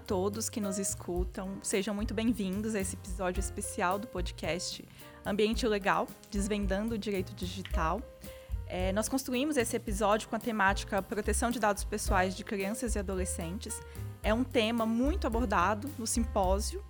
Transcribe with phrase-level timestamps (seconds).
[0.00, 1.58] todos que nos escutam.
[1.62, 4.84] Sejam muito bem-vindos a esse episódio especial do podcast
[5.24, 8.00] Ambiente Legal, Desvendando o Direito Digital.
[8.66, 12.98] É, nós construímos esse episódio com a temática Proteção de Dados Pessoais de Crianças e
[12.98, 13.80] Adolescentes.
[14.22, 16.82] É um tema muito abordado no simpósio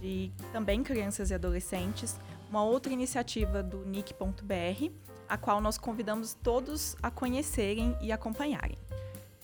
[0.00, 2.18] de também crianças e adolescentes,
[2.48, 4.90] uma outra iniciativa do NIC.br,
[5.28, 8.78] a qual nós convidamos todos a conhecerem e acompanharem.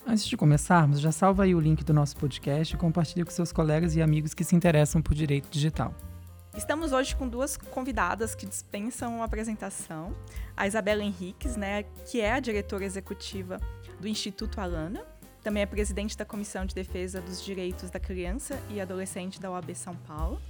[0.07, 3.51] Antes de começarmos, já salva aí o link do nosso podcast e compartilhe com seus
[3.51, 5.93] colegas e amigos que se interessam por direito digital.
[6.57, 10.15] Estamos hoje com duas convidadas que dispensam a apresentação.
[10.57, 13.59] A Isabela Henriques, né, que é a diretora executiva
[13.99, 15.05] do Instituto Alana,
[15.43, 19.73] também é presidente da Comissão de Defesa dos Direitos da Criança e Adolescente da OAB
[19.75, 20.41] São Paulo.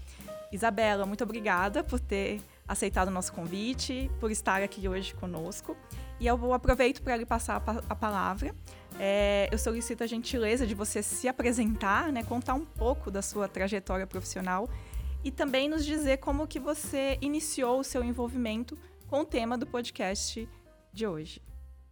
[0.51, 5.77] Isabela, muito obrigada por ter aceitado o nosso convite, por estar aqui hoje conosco.
[6.19, 8.53] E eu aproveito para lhe passar a palavra
[8.97, 13.47] é, eu solicito a gentileza de você se apresentar, né, contar um pouco da sua
[13.47, 14.69] trajetória profissional
[15.23, 19.65] e também nos dizer como que você iniciou o seu envolvimento com o tema do
[19.65, 20.47] podcast
[20.91, 21.41] de hoje.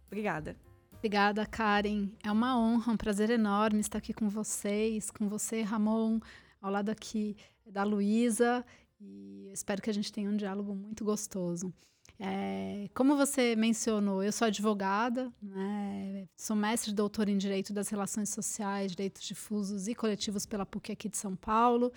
[0.06, 0.54] Obrigada.
[0.92, 2.10] Obrigada, Karen.
[2.22, 6.20] É uma honra, um prazer enorme estar aqui com vocês, com você, Ramon,
[6.60, 8.64] ao lado aqui da Luísa,
[9.00, 11.72] e espero que a gente tenha um diálogo muito gostoso.
[12.20, 17.88] É, como você mencionou, eu sou advogada, né, sou mestre e doutora em Direito das
[17.88, 21.92] Relações Sociais, Direitos Difusos e Coletivos pela PUC aqui de São Paulo.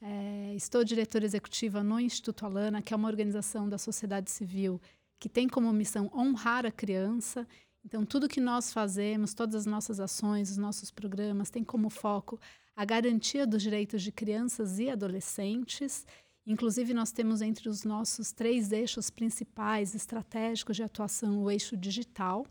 [0.00, 4.80] É, estou diretora executiva no Instituto Alana, que é uma organização da sociedade civil
[5.18, 7.46] que tem como missão honrar a criança.
[7.84, 12.38] Então, tudo que nós fazemos, todas as nossas ações, os nossos programas, tem como foco
[12.76, 16.06] a garantia dos direitos de crianças e adolescentes.
[16.48, 22.46] Inclusive, nós temos entre os nossos três eixos principais estratégicos de atuação o eixo digital.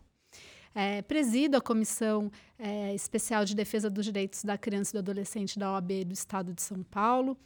[0.72, 5.58] É, presido a Comissão é, Especial de Defesa dos Direitos da Criança e do Adolescente
[5.58, 7.36] da OAB do Estado de São Paulo.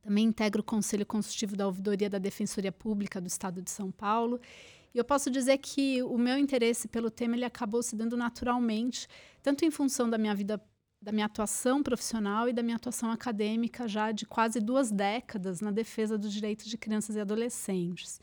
[0.00, 4.40] Também integro o Conselho Consultivo da Ouvidoria da Defensoria Pública do Estado de São Paulo.
[4.94, 9.06] E eu posso dizer que o meu interesse pelo tema ele acabou se dando naturalmente,
[9.42, 10.58] tanto em função da minha vida
[11.04, 15.70] da minha atuação profissional e da minha atuação acadêmica já de quase duas décadas na
[15.70, 18.18] defesa dos direitos de crianças e adolescentes.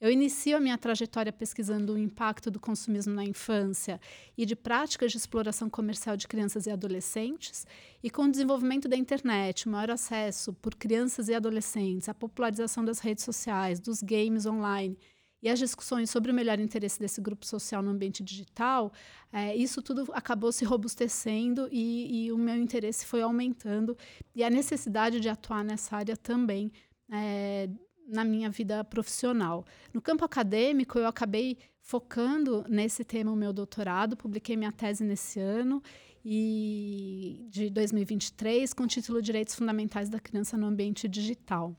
[0.00, 4.00] Eu inicio a minha trajetória pesquisando o impacto do consumismo na infância
[4.36, 7.64] e de práticas de exploração comercial de crianças e adolescentes,
[8.02, 12.84] e com o desenvolvimento da internet, o maior acesso por crianças e adolescentes, a popularização
[12.84, 14.98] das redes sociais, dos games online
[15.44, 18.90] e as discussões sobre o melhor interesse desse grupo social no ambiente digital,
[19.30, 23.94] é, isso tudo acabou se robustecendo e, e, o meu interesse foi aumentando
[24.34, 26.72] e a necessidade de atuar nessa área também
[27.12, 27.68] é,
[28.08, 29.66] na minha vida profissional.
[29.92, 35.38] No campo acadêmico, eu acabei focando nesse tema o meu doutorado, publiquei minha tese nesse
[35.38, 35.82] ano
[36.24, 41.76] e de 2023 com o título Direitos Fundamentais da Criança no Ambiente Digital.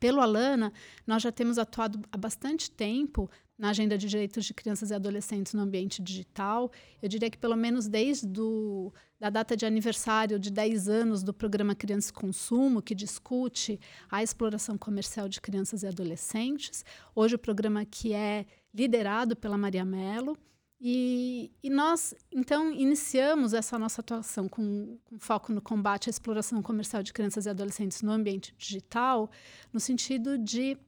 [0.00, 0.72] Pelo Alana,
[1.06, 5.52] nós já temos atuado há bastante tempo na agenda de direitos de crianças e adolescentes
[5.52, 6.72] no ambiente digital.
[7.02, 8.90] Eu diria que pelo menos desde do,
[9.20, 13.78] da data de aniversário de 10 anos do programa Criança e Consumo, que discute
[14.10, 16.82] a exploração comercial de crianças e adolescentes.
[17.14, 20.34] Hoje o programa que é liderado pela Maria Mello.
[20.82, 26.62] E, e, nós, então, iniciamos essa nossa atuação com, com, foco no combate à exploração
[26.62, 29.30] comercial de crianças e adolescentes no ambiente digital,
[29.70, 30.78] no sentido de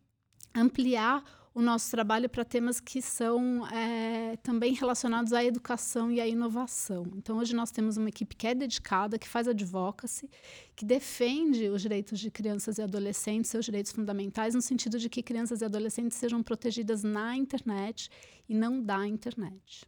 [0.54, 1.22] ampliar
[1.54, 7.06] o nosso trabalho para temas que são é, também relacionados à educação e à inovação.
[7.14, 10.30] Então, hoje nós temos uma equipe que é dedicada, que faz advocacy,
[10.74, 15.22] que defende os direitos de crianças e adolescentes, seus direitos fundamentais, no sentido de que
[15.22, 18.10] crianças e adolescentes sejam protegidas na internet
[18.48, 19.84] e não da internet.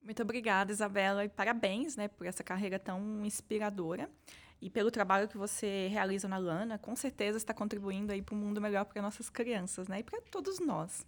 [0.00, 4.08] Muito obrigada, Isabela, e parabéns né, por essa carreira tão inspiradora
[4.60, 8.38] e pelo trabalho que você realiza na Lana, com certeza está contribuindo aí para um
[8.38, 10.00] mundo melhor para nossas crianças, né?
[10.00, 11.06] E para todos nós.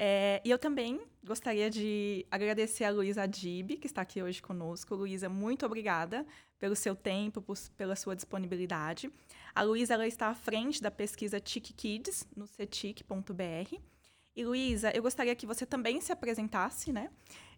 [0.00, 4.94] É, e eu também gostaria de agradecer a Luísa Adib, que está aqui hoje conosco.
[4.94, 6.24] Luísa, muito obrigada
[6.56, 9.10] pelo seu tempo, por, pela sua disponibilidade.
[9.52, 13.74] A Luísa está à frente da pesquisa TIC Kids, no cetic.br.
[14.36, 17.10] E, Luísa, eu gostaria que você também se apresentasse, né?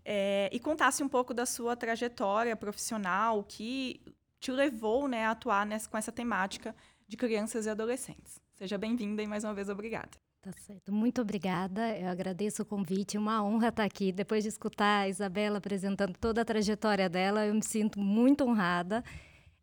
[0.03, 4.01] É, e contasse um pouco da sua trajetória profissional, que
[4.41, 6.75] te levou né, a atuar nessa, com essa temática
[7.07, 8.41] de crianças e adolescentes.
[8.55, 10.11] Seja bem-vinda e mais uma vez obrigada.
[10.41, 10.91] Tá certo.
[10.91, 11.97] Muito obrigada.
[11.99, 13.19] Eu agradeço o convite.
[13.19, 14.11] Uma honra estar aqui.
[14.11, 19.05] Depois de escutar a Isabela apresentando toda a trajetória dela, eu me sinto muito honrada.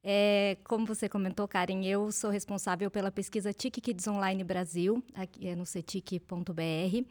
[0.03, 5.47] É, como você comentou, Karen, eu sou responsável pela pesquisa TIC Kids Online Brasil, aqui
[5.47, 7.05] é no cetic.br.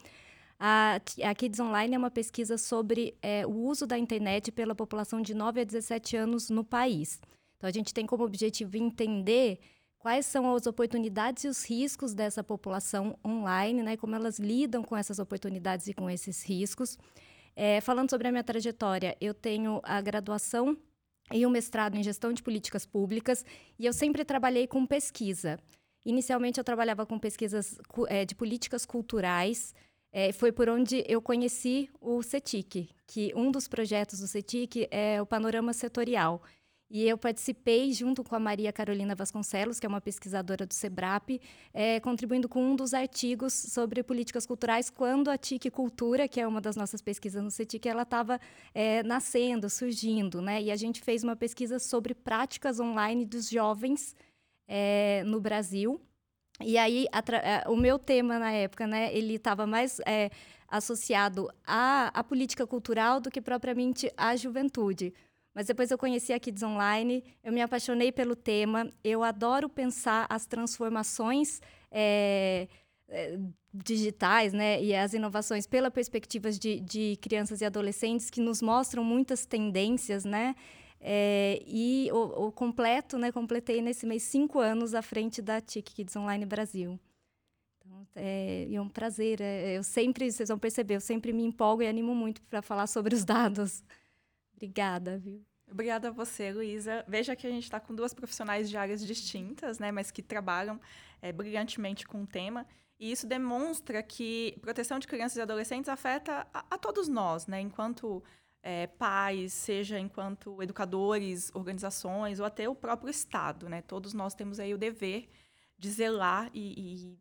[0.59, 5.21] A, a Kids Online é uma pesquisa sobre é, o uso da internet pela população
[5.21, 7.19] de 9 a 17 anos no país.
[7.57, 9.59] Então, a gente tem como objetivo entender
[9.99, 13.97] quais são as oportunidades e os riscos dessa população online, né?
[13.97, 16.97] Como elas lidam com essas oportunidades e com esses riscos.
[17.55, 20.77] É, falando sobre a minha trajetória, eu tenho a graduação
[21.33, 23.43] e o mestrado em gestão de políticas públicas
[23.77, 25.59] e eu sempre trabalhei com pesquisa.
[26.05, 27.77] Inicialmente, eu trabalhava com pesquisas
[28.07, 29.73] é, de políticas culturais.
[30.11, 35.21] É, foi por onde eu conheci o CETIC, que um dos projetos do CETIC é
[35.21, 36.41] o Panorama Setorial.
[36.89, 41.41] E eu participei junto com a Maria Carolina Vasconcelos, que é uma pesquisadora do SEBRAP,
[41.73, 46.47] é, contribuindo com um dos artigos sobre políticas culturais quando a TIC Cultura, que é
[46.47, 48.39] uma das nossas pesquisas no CETIC, ela estava
[48.73, 50.61] é, nascendo, surgindo, né?
[50.61, 54.15] E a gente fez uma pesquisa sobre práticas online dos jovens
[54.65, 55.99] é, no Brasil.
[56.61, 60.31] E aí, a, o meu tema na época, né, ele estava mais é,
[60.69, 65.13] associado à, à política cultural do que propriamente à juventude
[65.57, 70.27] mas depois eu conheci a Kids Online, eu me apaixonei pelo tema, eu adoro pensar
[70.29, 71.59] as transformações
[71.89, 72.67] é,
[73.73, 79.03] digitais né, e as inovações pela perspectiva de, de crianças e adolescentes que nos mostram
[79.03, 80.55] muitas tendências, né?
[81.01, 83.31] É, e o, o, completo, né?
[83.31, 86.99] Completei nesse mês cinco anos à frente da TIC Kids Online Brasil.
[87.79, 89.41] Então, é, é um prazer.
[89.41, 92.85] É, eu sempre, vocês vão perceber, eu sempre me empolgo e animo muito para falar
[92.85, 93.81] sobre os dados.
[94.57, 95.45] Obrigada, viu?
[95.69, 97.05] Obrigada a você, Luísa.
[97.07, 100.81] Veja que a gente está com duas profissionais de áreas distintas, né, mas que trabalham
[101.21, 102.65] é, brilhantemente com o tema.
[102.99, 107.61] E isso demonstra que proteção de crianças e adolescentes afeta a, a todos nós, né,
[107.61, 108.23] enquanto
[108.63, 113.69] é, pais, seja enquanto educadores, organizações ou até o próprio Estado.
[113.69, 113.81] Né?
[113.81, 115.29] Todos nós temos aí o dever
[115.77, 117.19] de zelar e, e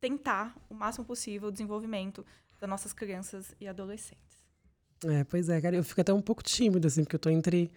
[0.00, 2.24] tentar o máximo possível o desenvolvimento
[2.60, 4.39] das nossas crianças e adolescentes.
[5.06, 7.70] É, pois é, cara, eu fico até um pouco tímido, assim, porque eu tô entre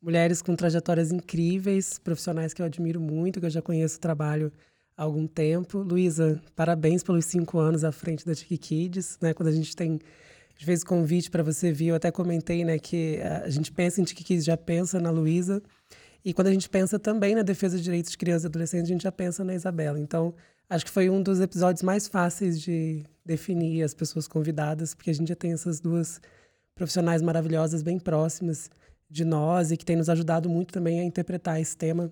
[0.00, 4.52] mulheres com trajetórias incríveis, profissionais que eu admiro muito, que eu já conheço o trabalho
[4.96, 5.78] há algum tempo.
[5.78, 9.34] Luísa, parabéns pelos cinco anos à frente da Tiki Kids, né?
[9.34, 9.98] Quando a gente tem
[10.58, 14.04] às vezes convite para você vir, eu até comentei, né, que a gente pensa em
[14.04, 15.62] Tiki Kids, já pensa na Luísa.
[16.24, 18.92] E quando a gente pensa também na defesa de direitos de crianças e adolescentes, a
[18.92, 20.00] gente já pensa na Isabela.
[20.00, 20.34] Então,
[20.68, 25.14] acho que foi um dos episódios mais fáceis de definir as pessoas convidadas, porque a
[25.14, 26.20] gente já tem essas duas
[26.78, 28.70] profissionais maravilhosas, bem próximas
[29.10, 32.10] de nós e que têm nos ajudado muito também a interpretar esse tema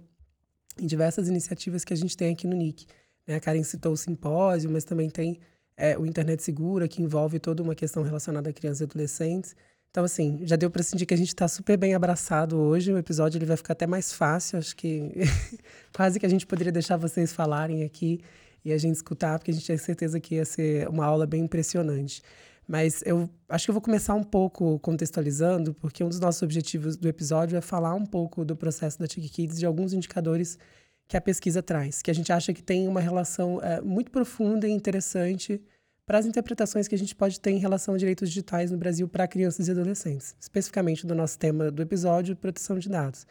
[0.79, 2.85] em diversas iniciativas que a gente tem aqui no NIC.
[3.27, 3.37] Né?
[3.37, 5.39] A Karen citou o simpósio, mas também tem
[5.77, 9.55] é, o Internet Segura, que envolve toda uma questão relacionada a crianças e adolescentes.
[9.91, 12.93] Então, assim, já deu para sentir que a gente está super bem abraçado hoje.
[12.93, 14.59] O episódio ele vai ficar até mais fácil.
[14.59, 15.13] Acho que
[15.95, 18.21] quase que a gente poderia deixar vocês falarem aqui
[18.65, 21.45] e a gente escutar, porque a gente tinha certeza que ia ser uma aula bem
[21.45, 22.21] impressionante.
[22.67, 26.97] Mas eu acho que eu vou começar um pouco contextualizando, porque um dos nossos objetivos
[26.97, 30.59] do episódio é falar um pouco do processo da Tiki Kids de alguns indicadores
[31.07, 34.67] que a pesquisa traz, que a gente acha que tem uma relação é, muito profunda
[34.67, 35.63] e interessante
[36.05, 39.09] para as interpretações que a gente pode ter em relação a direitos digitais no Brasil
[39.09, 43.27] para crianças e adolescentes, especificamente do nosso tema do episódio, proteção de dados.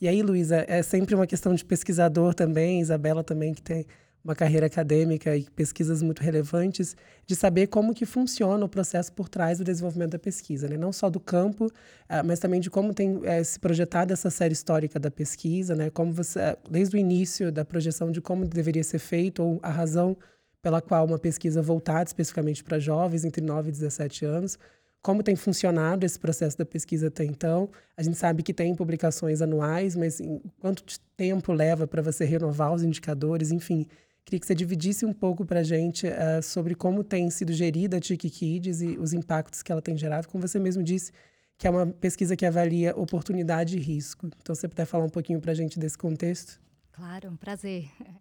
[0.00, 3.86] E aí, Luísa, é sempre uma questão de pesquisador também, Isabela também, que tem
[4.24, 6.94] uma carreira acadêmica e pesquisas muito relevantes,
[7.26, 10.76] de saber como que funciona o processo por trás do desenvolvimento da pesquisa, né?
[10.76, 11.70] não só do campo,
[12.08, 15.90] ah, mas também de como tem é, se projetado essa série histórica da pesquisa, né?
[15.90, 20.16] como você, desde o início da projeção de como deveria ser feito, ou a razão
[20.62, 24.58] pela qual uma pesquisa voltada especificamente para jovens entre 9 e 17 anos,
[25.02, 27.70] como tem funcionado esse processo da pesquisa até então.
[27.96, 30.20] A gente sabe que tem publicações anuais, mas
[30.58, 30.84] quanto
[31.16, 33.86] tempo leva para você renovar os indicadores, enfim,
[34.30, 37.96] Queria que você dividisse um pouco para a gente uh, sobre como tem sido gerida
[37.96, 40.28] a Tiki Kids e os impactos que ela tem gerado.
[40.28, 41.10] Como você mesmo disse,
[41.58, 44.30] que é uma pesquisa que avalia oportunidade e risco.
[44.40, 46.60] Então, você puder falar um pouquinho para a gente desse contexto?
[46.92, 47.90] Claro, um prazer.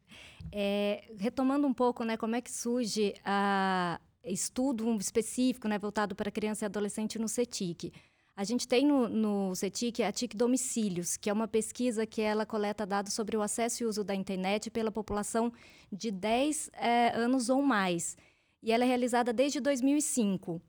[0.51, 6.31] É, retomando um pouco, né, como é que surge a estudo específico, né, voltado para
[6.31, 7.93] criança e adolescente no CETIC.
[8.39, 12.45] A gente tem no, no CETIC a TIC Domicílios, que é uma pesquisa que ela
[12.45, 15.51] coleta dados sobre o acesso e uso da internet pela população
[15.91, 18.15] de 10 é, anos ou mais.
[18.63, 20.61] E ela é realizada desde 2005.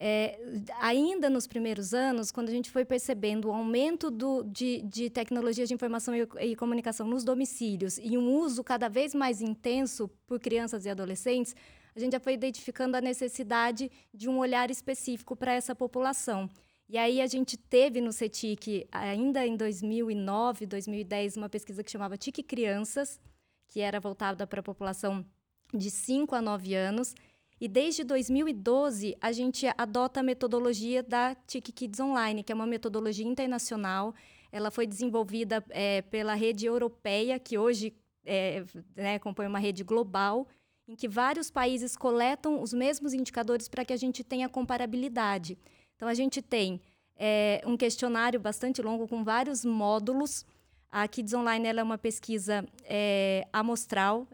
[0.00, 0.40] É,
[0.80, 5.68] ainda nos primeiros anos, quando a gente foi percebendo o aumento do, de, de tecnologias
[5.68, 10.40] de informação e, e, comunicação nos domicílios e um uso cada vez mais intenso por
[10.40, 11.54] crianças e adolescentes,
[11.94, 16.48] a gente já foi identificando a necessidade de um olhar específico para essa população.
[16.92, 22.18] E aí a gente teve no CETIC, ainda em 2009, 2010, uma pesquisa que chamava
[22.18, 23.18] TIC Crianças,
[23.66, 25.24] que era voltada para a população
[25.72, 27.14] de 5 a 9 anos.
[27.58, 32.66] E desde 2012, a gente adota a metodologia da TIC Kids Online, que é uma
[32.66, 34.14] metodologia internacional.
[34.52, 40.46] ela foi desenvolvida é, pela rede europeia, que hoje é, né, compõe uma rede global,
[40.86, 45.56] em que vários países coletam os mesmos indicadores para que a gente tenha comparabilidade.
[45.96, 46.80] Então, a gente tem
[47.16, 50.44] é, um questionário bastante longo com vários módulos.
[50.90, 54.26] A Kids Online é uma pesquisa é, amostral,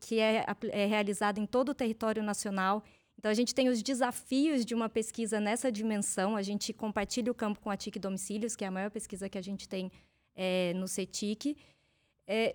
[0.00, 2.82] que é, é realizada em todo o território nacional.
[3.18, 6.36] Então, a gente tem os desafios de uma pesquisa nessa dimensão.
[6.36, 9.36] A gente compartilha o campo com a TIC Domicílios, que é a maior pesquisa que
[9.36, 9.90] a gente tem
[10.36, 11.56] é, no CETIC.
[12.26, 12.54] É,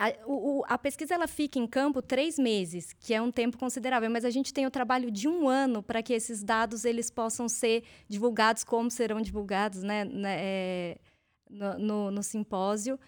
[0.00, 4.08] a, o, a, pesquisa ela fica em campo três meses, que é um tempo considerável,
[4.10, 7.50] mas a gente tem o trabalho de um ano para que esses dados eles possam
[7.50, 10.98] ser divulgados, como serão divulgados né, né é,
[11.50, 12.98] no, no, no, simpósio.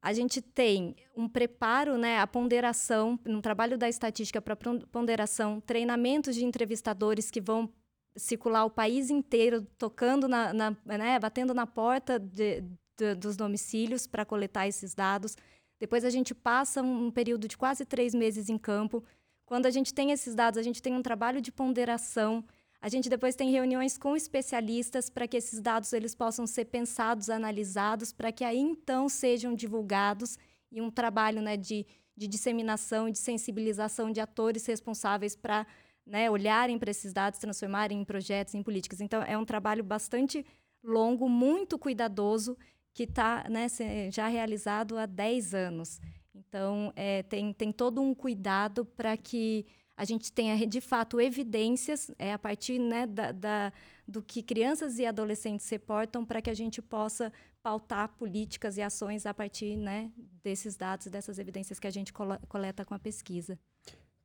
[0.00, 4.56] A gente tem um preparo, né, a ponderação, um trabalho da estatística para
[4.90, 7.70] ponderação, treinamentos de entrevistadores que vão
[8.16, 12.64] circular o país inteiro, tocando na, na né, batendo na porta de,
[12.96, 15.36] de, dos domicílios para coletar esses dados
[15.82, 19.02] depois a gente passa um período de quase três meses em campo.
[19.44, 22.44] Quando a gente tem esses dados, a gente tem um trabalho de ponderação.
[22.80, 27.28] A gente depois tem reuniões com especialistas para que esses dados eles possam ser pensados,
[27.28, 30.38] analisados, para que aí então sejam divulgados
[30.70, 31.84] e um trabalho né, de,
[32.16, 35.66] de disseminação e de sensibilização de atores responsáveis para
[36.06, 39.00] né, olharem para esses dados, transformarem em projetos, em políticas.
[39.00, 40.46] Então, é um trabalho bastante
[40.80, 42.56] longo, muito cuidadoso
[42.94, 43.66] que está né,
[44.10, 46.00] já realizado há 10 anos.
[46.34, 52.10] Então, é, tem, tem todo um cuidado para que a gente tenha, de fato, evidências
[52.18, 53.72] é, a partir né, da, da,
[54.06, 57.32] do que crianças e adolescentes reportam para que a gente possa
[57.62, 60.10] pautar políticas e ações a partir né,
[60.42, 63.58] desses dados, dessas evidências que a gente coleta com a pesquisa.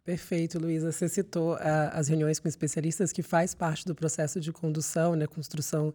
[0.08, 0.90] Perfeito, Luísa.
[0.90, 5.28] Você citou uh, as reuniões com especialistas, que faz parte do processo de condução, né,
[5.28, 5.94] construção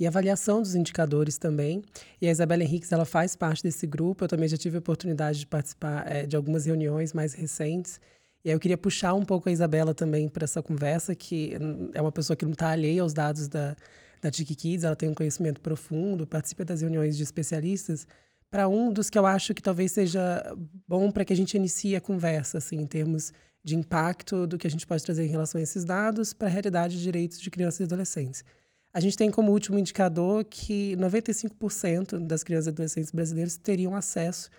[0.00, 1.80] e avaliação dos indicadores também.
[2.20, 4.24] E a Isabela Henriques, ela faz parte desse grupo.
[4.24, 8.00] Eu também já tive a oportunidade de participar é, de algumas reuniões mais recentes.
[8.44, 11.56] E aí eu queria puxar um pouco a Isabela também para essa conversa, que
[11.94, 13.76] é uma pessoa que não está alheia aos dados da,
[14.20, 18.08] da Tiki Kids, ela tem um conhecimento profundo, participa das reuniões de especialistas,
[18.50, 20.42] para um dos que eu acho que talvez seja
[20.88, 23.32] bom para que a gente inicie a conversa, assim, em termos
[23.64, 26.50] de impacto do que a gente pode trazer em relação a esses dados para a
[26.50, 28.44] realidade de direitos de crianças e adolescentes.
[28.92, 34.50] A gente tem como último indicador que 95% das crianças e adolescentes brasileiros teriam acesso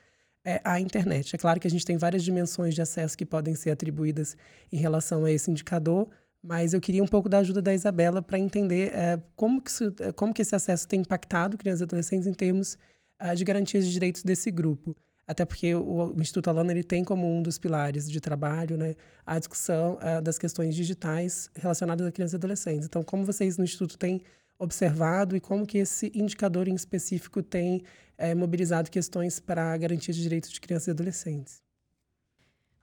[0.43, 1.35] é, à internet.
[1.35, 4.35] É claro que a gente tem várias dimensões de acesso que podem ser atribuídas
[4.71, 6.09] em relação a esse indicador,
[6.41, 9.93] mas eu queria um pouco da ajuda da Isabela para entender é, como, que isso,
[9.99, 12.77] é, como que esse acesso tem impactado crianças e adolescentes em termos
[13.21, 14.95] uh, de garantias de direitos desse grupo
[15.27, 19.39] até porque o, Instituto Alana ele tem como um dos pilares de trabalho né, a
[19.39, 22.85] discussão uh, das questões digitais relacionadas a crianças e adolescentes.
[22.85, 24.21] Então, como vocês no Instituto têm
[24.59, 27.83] observado e como que esse indicador em específico tem
[28.17, 31.61] é, mobilizado questões para a garantia de direitos de crianças e adolescentes?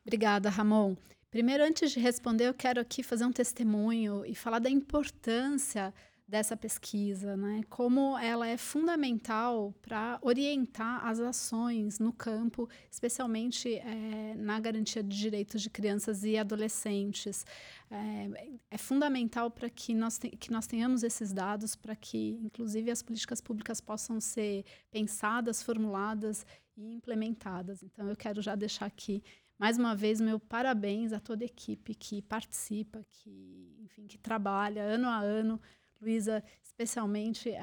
[0.05, 0.97] Obrigada, Ramon.
[1.31, 5.95] Primeiro, antes de responder, eu quero aqui fazer um testemunho e falar da importância
[6.31, 7.63] dessa pesquisa, né?
[7.69, 15.19] Como ela é fundamental para orientar as ações no campo, especialmente é, na garantia de
[15.19, 17.45] direitos de crianças e adolescentes.
[17.91, 23.03] É, é fundamental para que nós, que nós tenhamos esses dados, para que, inclusive, as
[23.03, 26.47] políticas públicas possam ser pensadas, formuladas
[26.77, 27.83] e implementadas.
[27.83, 29.21] Então, eu quero já deixar aqui
[29.59, 34.83] mais uma vez meu parabéns a toda a equipe que participa, que enfim, que trabalha
[34.83, 35.61] ano a ano
[36.01, 37.61] Luísa, especialmente é,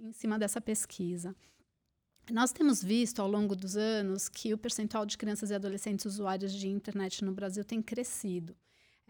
[0.00, 1.34] em cima dessa pesquisa.
[2.30, 6.52] Nós temos visto ao longo dos anos que o percentual de crianças e adolescentes usuárias
[6.52, 8.54] de internet no Brasil tem crescido.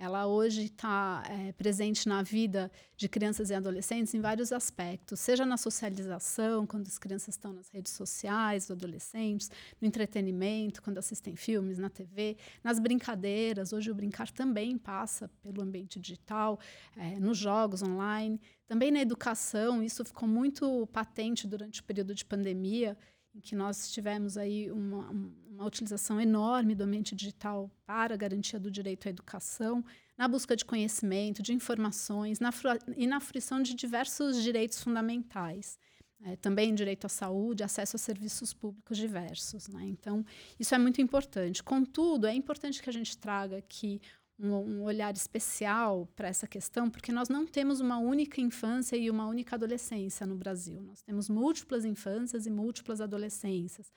[0.00, 5.45] Ela hoje está é, presente na vida de crianças e adolescentes em vários aspectos, seja
[5.45, 11.37] na socialização, quando as crianças estão nas redes sociais, os adolescentes, no entretenimento, quando assistem
[11.37, 13.75] filmes na TV, nas brincadeiras.
[13.75, 16.59] Hoje o brincar também passa pelo ambiente digital,
[16.97, 19.83] é, nos jogos online, também na educação.
[19.83, 22.97] Isso ficou muito patente durante o período de pandemia
[23.34, 28.58] em que nós tivemos aí uma, uma utilização enorme do ambiente digital para a garantia
[28.58, 29.84] do direito à educação,
[30.16, 32.50] na busca de conhecimento, de informações na,
[32.96, 35.78] e na fruição de diversos direitos fundamentais.
[36.22, 39.68] É, também direito à saúde, acesso a serviços públicos diversos.
[39.68, 39.87] Né?
[39.87, 40.22] Então,
[40.58, 41.62] isso é muito importante.
[41.62, 44.02] Contudo, é importante que a gente traga aqui
[44.40, 49.11] um, um olhar especial para essa questão, porque nós não temos uma única infância e
[49.11, 50.80] uma única adolescência no Brasil.
[50.82, 53.92] Nós temos múltiplas infâncias e múltiplas adolescências.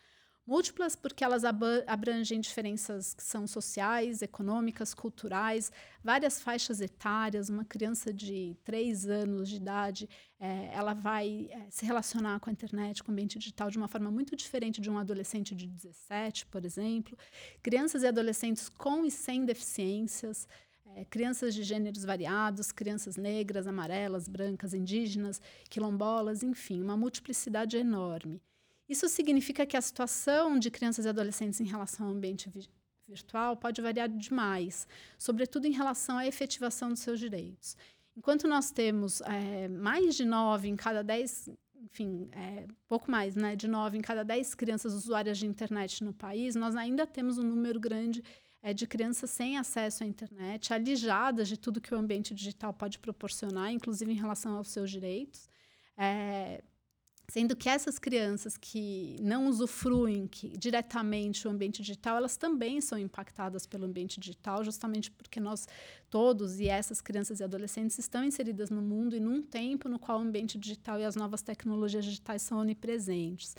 [0.45, 5.71] Múltiplas porque elas abrangem diferenças que são sociais, econômicas, culturais,
[6.03, 7.47] várias faixas etárias.
[7.47, 12.53] Uma criança de três anos de idade, é, ela vai é, se relacionar com a
[12.53, 16.45] internet, com o ambiente digital, de uma forma muito diferente de um adolescente de 17,
[16.47, 17.17] por exemplo.
[17.61, 20.45] Crianças e adolescentes com e sem deficiências.
[20.93, 28.41] É, crianças de gêneros variados, crianças negras, amarelas, brancas, indígenas, quilombolas, enfim, uma multiplicidade enorme.
[28.87, 32.67] Isso significa que a situação de crianças e adolescentes em relação ao ambiente vi
[33.05, 34.87] virtual pode variar demais,
[35.17, 37.75] sobretudo em relação à efetivação dos seus direitos.
[38.15, 43.55] Enquanto nós temos é, mais de nove em cada dez, enfim, é, pouco mais, né,
[43.55, 47.43] de nove em cada dez crianças usuárias de internet no país, nós ainda temos um
[47.43, 48.23] número grande
[48.61, 52.99] é, de crianças sem acesso à internet, alijadas de tudo que o ambiente digital pode
[52.99, 55.49] proporcionar, inclusive em relação aos seus direitos.
[55.97, 56.63] É,
[57.33, 62.95] Sendo que essas crianças que não usufruem que, diretamente o ambiente digital, elas também são
[62.95, 65.67] impactadas pelo ambiente digital, justamente porque nós
[66.11, 70.19] todos e essas crianças e adolescentes estão inseridas no mundo e num tempo no qual
[70.19, 73.55] o ambiente digital e as novas tecnologias digitais são onipresentes.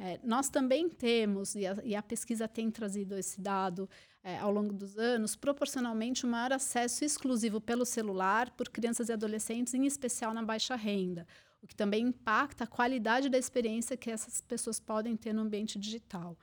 [0.00, 3.88] É, nós também temos, e a, e a, pesquisa tem trazido esse dado
[4.24, 9.12] é, ao longo dos anos, proporcionalmente o maior acesso exclusivo pelo celular por crianças e
[9.12, 11.24] adolescentes, em especial na baixa renda
[11.62, 15.78] o que também impacta a qualidade da experiência que essas pessoas podem ter no ambiente
[15.78, 16.36] digital.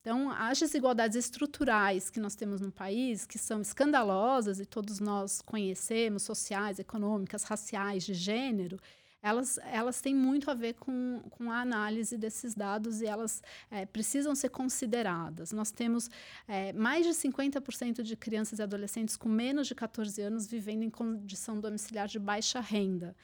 [0.00, 5.42] Então, as desigualdades estruturais que nós temos no país, que são escandalosas e todos nós
[5.42, 8.78] conhecemos, sociais, econômicas, raciais, de gênero,
[9.22, 13.84] elas, elas têm muito a ver com, com a análise desses dados e elas é,
[13.84, 15.52] precisam ser consideradas.
[15.52, 16.08] Nós temos
[16.48, 20.90] é, mais de 50% de crianças e adolescentes com menos de 14 anos vivendo em
[20.90, 23.14] condição domiciliar de baixa renda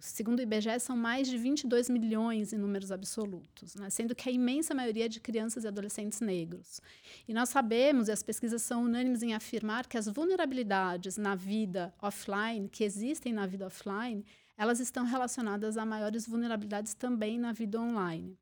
[0.00, 3.88] segundo o IBGE, são mais de 22 milhões em números absolutos, né?
[3.88, 6.80] sendo que a imensa maioria é de crianças e adolescentes negros.
[7.26, 11.94] E nós sabemos, e as pesquisas são unânimes em afirmar, que as vulnerabilidades na vida
[12.00, 14.24] offline, que existem na vida offline,
[14.56, 18.36] elas estão relacionadas a maiores vulnerabilidades também na vida online.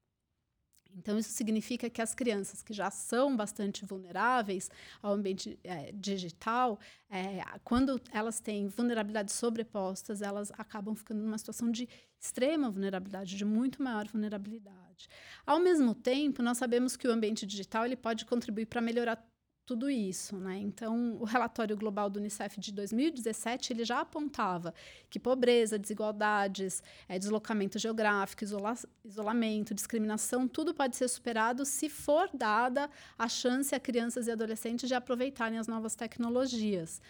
[0.96, 4.70] Então, isso significa que as crianças que já são bastante vulneráveis
[5.03, 6.79] ao ambiente é, digital,
[7.11, 13.44] é, quando elas têm vulnerabilidades sobrepostas, elas acabam ficando numa situação de extrema vulnerabilidade, de
[13.44, 15.09] muito maior vulnerabilidade.
[15.46, 19.30] Ao mesmo tempo, nós sabemos que o ambiente digital ele pode contribuir para melhorar
[19.70, 20.59] tudo isso, né?
[20.59, 24.74] Então, o relatório global do Unicef de 2017 ele já apontava
[25.09, 32.28] que pobreza, desigualdades, é, deslocamento geográfico, isola isolamento, discriminação, tudo pode ser superado se for
[32.35, 37.00] dada a chance a crianças e adolescentes de aproveitarem as novas tecnologias.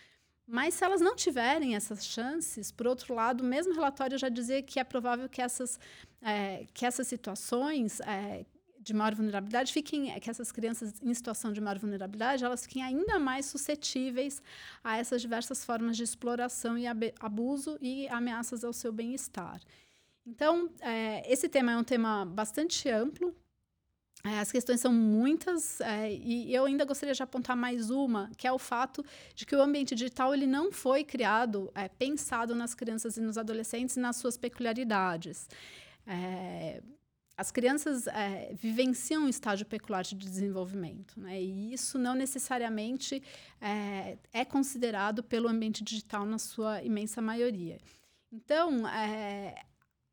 [0.47, 4.63] Mas se elas não tiverem essas chances, por outro lado, o mesmo relatório já dizia
[4.63, 5.81] que é provável que essas,
[6.21, 8.45] é, que essas situações é,
[8.81, 13.19] de maior vulnerabilidade fiquem que essas crianças em situação de maior vulnerabilidade elas fiquem ainda
[13.19, 14.43] mais suscetíveis
[14.83, 16.87] a essas diversas formas de exploração e
[17.21, 19.61] abuso e ameaças ao seu bem-estar.
[20.27, 23.35] Então, é, esse tema é um tema bastante amplo.
[24.23, 28.47] É, as questões são muitas é, e eu ainda gostaria de apontar mais uma, que
[28.47, 29.03] é o fato
[29.35, 33.39] de que o ambiente digital ele não foi criado, é, pensado nas crianças e nos
[33.39, 35.49] adolescentes nas suas peculiaridades.
[36.07, 36.83] É,
[37.41, 41.41] as crianças é, vivenciam um estágio peculiar de desenvolvimento, né?
[41.41, 43.23] e isso não necessariamente
[43.59, 47.79] é, é, considerado pelo ambiente digital na sua imensa maioria.
[48.31, 49.55] Então, é,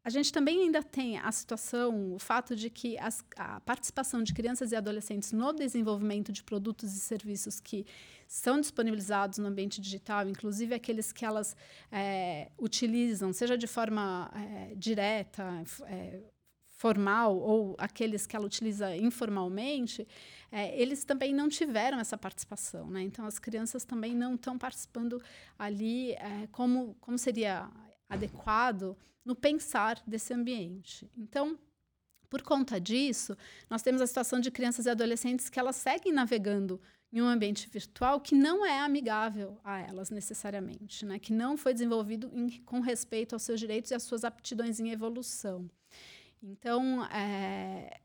[0.06, 4.34] a gente também ainda tem a situação, o fato de que as, a participação de
[4.34, 7.86] crianças e adolescentes no desenvolvimento de produtos e serviços que
[8.26, 11.58] são disponibilizados no ambiente digital, inclusive aqueles que elas
[11.92, 16.22] é, utilizam, seja de forma é, direta, é,
[16.78, 20.08] formal ou aqueles que ela utiliza informalmente,
[20.52, 22.88] é, eles também não tiveram essa participação.
[22.88, 23.02] Né?
[23.02, 25.22] Então, as crianças também não estão participando
[25.58, 27.68] ali é, como, como seria
[28.08, 31.10] adequado no pensar desse ambiente.
[31.18, 31.58] Então,
[32.30, 33.36] por conta disso,
[33.70, 36.80] nós temos a situação de crianças e adolescentes que elas seguem navegando
[37.12, 41.18] em um ambiente virtual que não é amigável a elas necessariamente, né?
[41.18, 44.92] que não foi desenvolvido em, com respeito aos seus direitos e às suas aptidões em
[44.92, 45.70] evolução.
[46.42, 48.00] Então, é,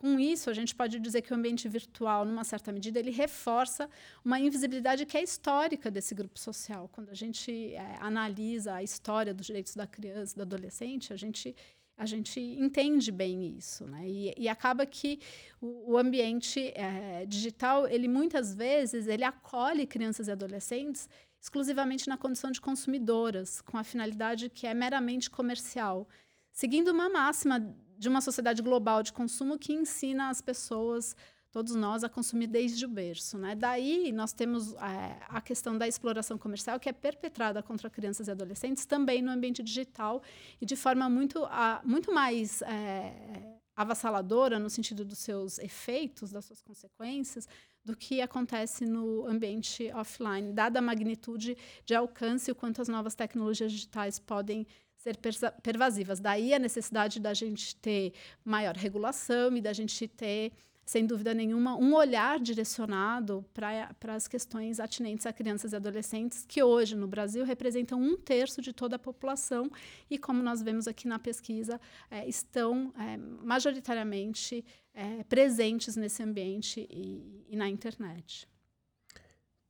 [0.00, 3.88] com isso, a gente pode dizer que o ambiente virtual, numa certa medida, ele reforça
[4.24, 6.88] uma invisibilidade que é histórica desse grupo social.
[6.90, 11.54] Quando a gente é, analisa a história dos direitos da criança, do adolescente, a gente
[11.98, 14.08] a gente entende bem isso, né?
[14.08, 15.20] E, e acaba que
[15.60, 22.16] o, o ambiente é, digital, ele muitas vezes ele acolhe crianças e adolescentes exclusivamente na
[22.16, 26.08] condição de consumidoras, com a finalidade que é meramente comercial
[26.52, 27.60] seguindo uma máxima
[27.98, 31.14] de uma sociedade global de consumo que ensina as pessoas
[31.52, 33.36] todos nós a consumir desde o berço.
[33.36, 33.54] Né?
[33.54, 38.30] Daí nós temos é, a questão da exploração comercial que é perpetrada contra crianças e
[38.30, 40.22] adolescentes também no ambiente digital
[40.60, 46.44] e de forma muito, a, muito mais é, avassaladora no sentido dos seus efeitos, das
[46.44, 47.48] suas consequências,
[47.84, 52.88] do que acontece no ambiente offline, dada a magnitude de alcance e o quanto as
[52.88, 54.66] novas tecnologias digitais podem
[55.00, 55.16] ser
[55.62, 56.20] pervasivas.
[56.20, 58.12] Daí a necessidade da gente ter
[58.44, 60.52] maior regulação e da gente ter
[60.84, 66.60] sem dúvida nenhuma, um olhar direcionado para as questões atinentes a crianças e adolescentes, que
[66.64, 69.70] hoje no Brasil representam um terço de toda a população
[70.10, 76.88] e, como nós vemos aqui na pesquisa, é, estão é, majoritariamente é, presentes nesse ambiente
[76.90, 78.48] e, e, na internet.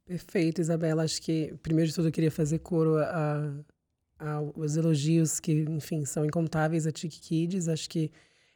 [0.06, 1.02] Perfeito, Isabela.
[1.02, 3.62] Acho que, primeiro de tudo, eu queria fazer coro a,
[4.20, 7.68] aos elogios que, enfim, são incontáveis a Tiki Kids.
[7.68, 8.10] Acho que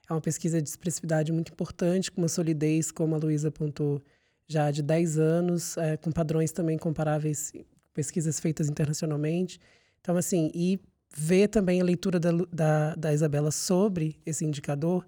[0.08, 4.02] é uma pesquisa de expressividade muito importante, com uma solidez, como a Luísa apontou,
[4.46, 7.52] já de 10 anos, é, com padrões também comparáveis,
[7.94, 9.58] pesquisas feitas internacionalmente.
[10.00, 10.78] Então, assim, e
[11.16, 15.06] ver também a leitura da, da, da Isabela sobre esse indicador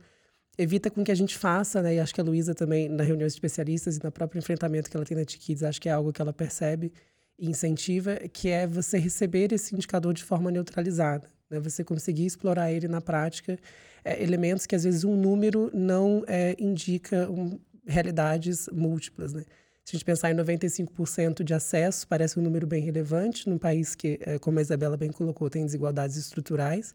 [0.57, 1.97] evita com que a gente faça, né?
[1.97, 4.97] E acho que a Luísa também, na reunião de especialistas e no próprio enfrentamento que
[4.97, 6.91] ela tem na TICIDS, acho que é algo que ela percebe
[7.39, 11.29] incentiva, que é você receber esse indicador de forma neutralizada.
[11.51, 11.61] Né?
[11.61, 13.59] Você conseguir explorar ele na prática
[14.05, 19.33] é, elementos que às vezes um número não é, indica um, realidades múltiplas.
[19.33, 19.45] Né?
[19.85, 23.95] Se a gente pensar em 95% de acesso, parece um número bem relevante num país
[23.95, 26.95] que, é, como a Isabela bem colocou, tem desigualdades estruturais.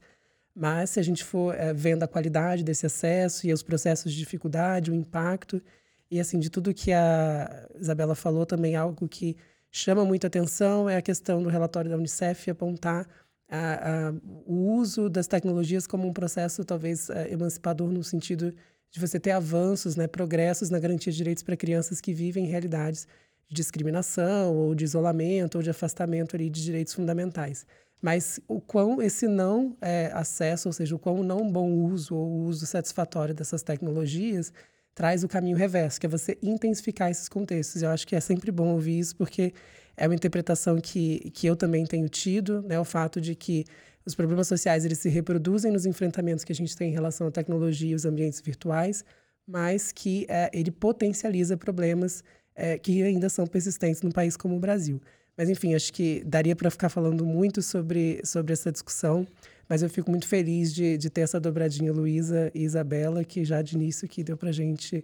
[0.54, 4.20] Mas se a gente for é, vendo a qualidade desse acesso e os processos de
[4.20, 5.62] dificuldade, o impacto,
[6.10, 9.38] e assim, de tudo que a Isabela falou, também algo que
[9.72, 13.08] chama muita atenção é a questão do relatório da Unicef apontar
[13.50, 14.14] a, a,
[14.46, 18.54] o uso das tecnologias como um processo talvez é, emancipador no sentido
[18.92, 23.08] de você ter avanços, né, progressos na garantia de direitos para crianças que vivem realidades
[23.48, 27.66] de discriminação ou de isolamento ou de afastamento ali de direitos fundamentais.
[28.02, 32.42] Mas o quão esse não é, acesso, ou seja, o quão não bom uso ou
[32.42, 34.52] uso satisfatório dessas tecnologias
[34.94, 37.82] traz o caminho reverso, que é você intensificar esses contextos.
[37.82, 39.54] Eu acho que é sempre bom ouvir isso, porque
[39.96, 42.80] é uma interpretação que, que eu também tenho tido, né?
[42.80, 43.66] O fato de que
[44.06, 47.32] os problemas sociais eles se reproduzem nos enfrentamentos que a gente tem em relação à
[47.32, 49.06] tecnologia e os ambientes virtuais,
[49.48, 52.24] mas que é, ele potencializa problemas
[52.56, 55.02] é, que ainda são persistentes num país como o Brasil.
[55.38, 59.26] Mas, enfim, acho que daria para ficar falando muito sobre, sobre essa discussão,
[59.72, 63.62] mas eu fico muito feliz de, de ter essa dobradinha Luísa e Isabela, que já
[63.62, 65.02] de início que deu para gente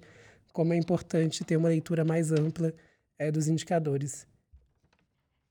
[0.52, 2.74] como é importante ter uma leitura mais ampla
[3.18, 4.28] é, dos indicadores.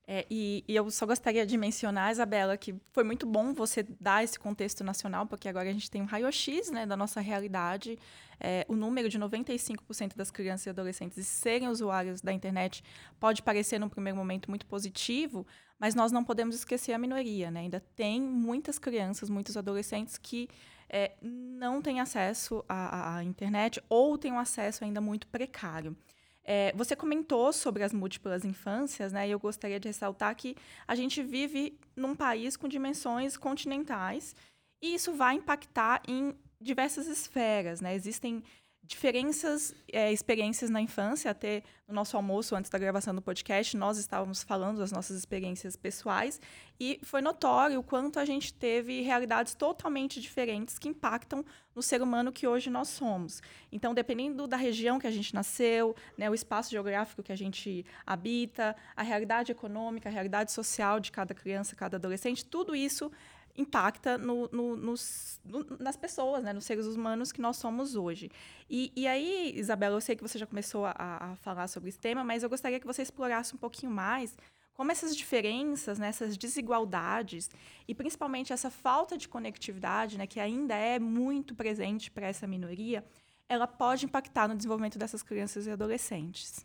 [0.09, 4.23] É, e, e, eu só gostaria de mencionar, Isabela, que foi muito bom você dar
[4.23, 7.99] esse contexto nacional, porque agora a gente tem um raio-x né, da nossa realidade.
[8.39, 12.81] É, o número de 95% das crianças e adolescentes serem usuários da internet
[13.19, 15.45] pode parecer, num primeiro momento, muito positivo,
[15.77, 17.51] mas nós não podemos esquecer a minoria.
[17.51, 17.61] Né?
[17.61, 20.47] Ainda tem muitas crianças, muitos adolescentes que
[20.89, 25.97] é, não têm acesso à, à internet ou têm um acesso ainda muito precário.
[26.49, 29.27] É, você comentou sobre as múltiplas infâncias, né?
[29.27, 30.55] E eu gostaria de ressaltar que
[30.87, 34.33] a gente vive num país com dimensões continentais
[34.81, 37.93] e isso vai impactar em diversas esferas, né?
[37.93, 38.41] Existem
[38.87, 41.29] diferenças, é, experiências na infância.
[41.29, 45.75] Até no nosso almoço, antes da gravação do podcast, nós estávamos falando das nossas experiências
[45.75, 46.39] pessoais
[46.79, 51.45] e foi notório o quanto a gente teve realidades totalmente diferentes que impactam
[51.75, 53.41] no ser humano que hoje nós somos.
[53.71, 57.85] Então, dependendo da região que a gente nasceu, né, o espaço geográfico que a gente
[58.05, 63.11] habita, a realidade econômica, a realidade social de cada criança, cada adolescente, tudo isso
[63.57, 68.29] impacta no, no, nos, no, nas pessoas, né, nos seres humanos que nós somos hoje.
[68.69, 71.99] E, e aí, Isabela, eu sei que você já começou a, a, falar sobre esse
[71.99, 74.37] tema, mas eu gostaria que você explorasse um pouquinho mais
[74.73, 77.49] como essas diferenças, né, essas desigualdades
[77.87, 83.03] e principalmente essa falta de conectividade, né, que ainda é muito presente para essa minoria,
[83.49, 86.63] ela pode impactar no desenvolvimento dessas crianças e adolescentes.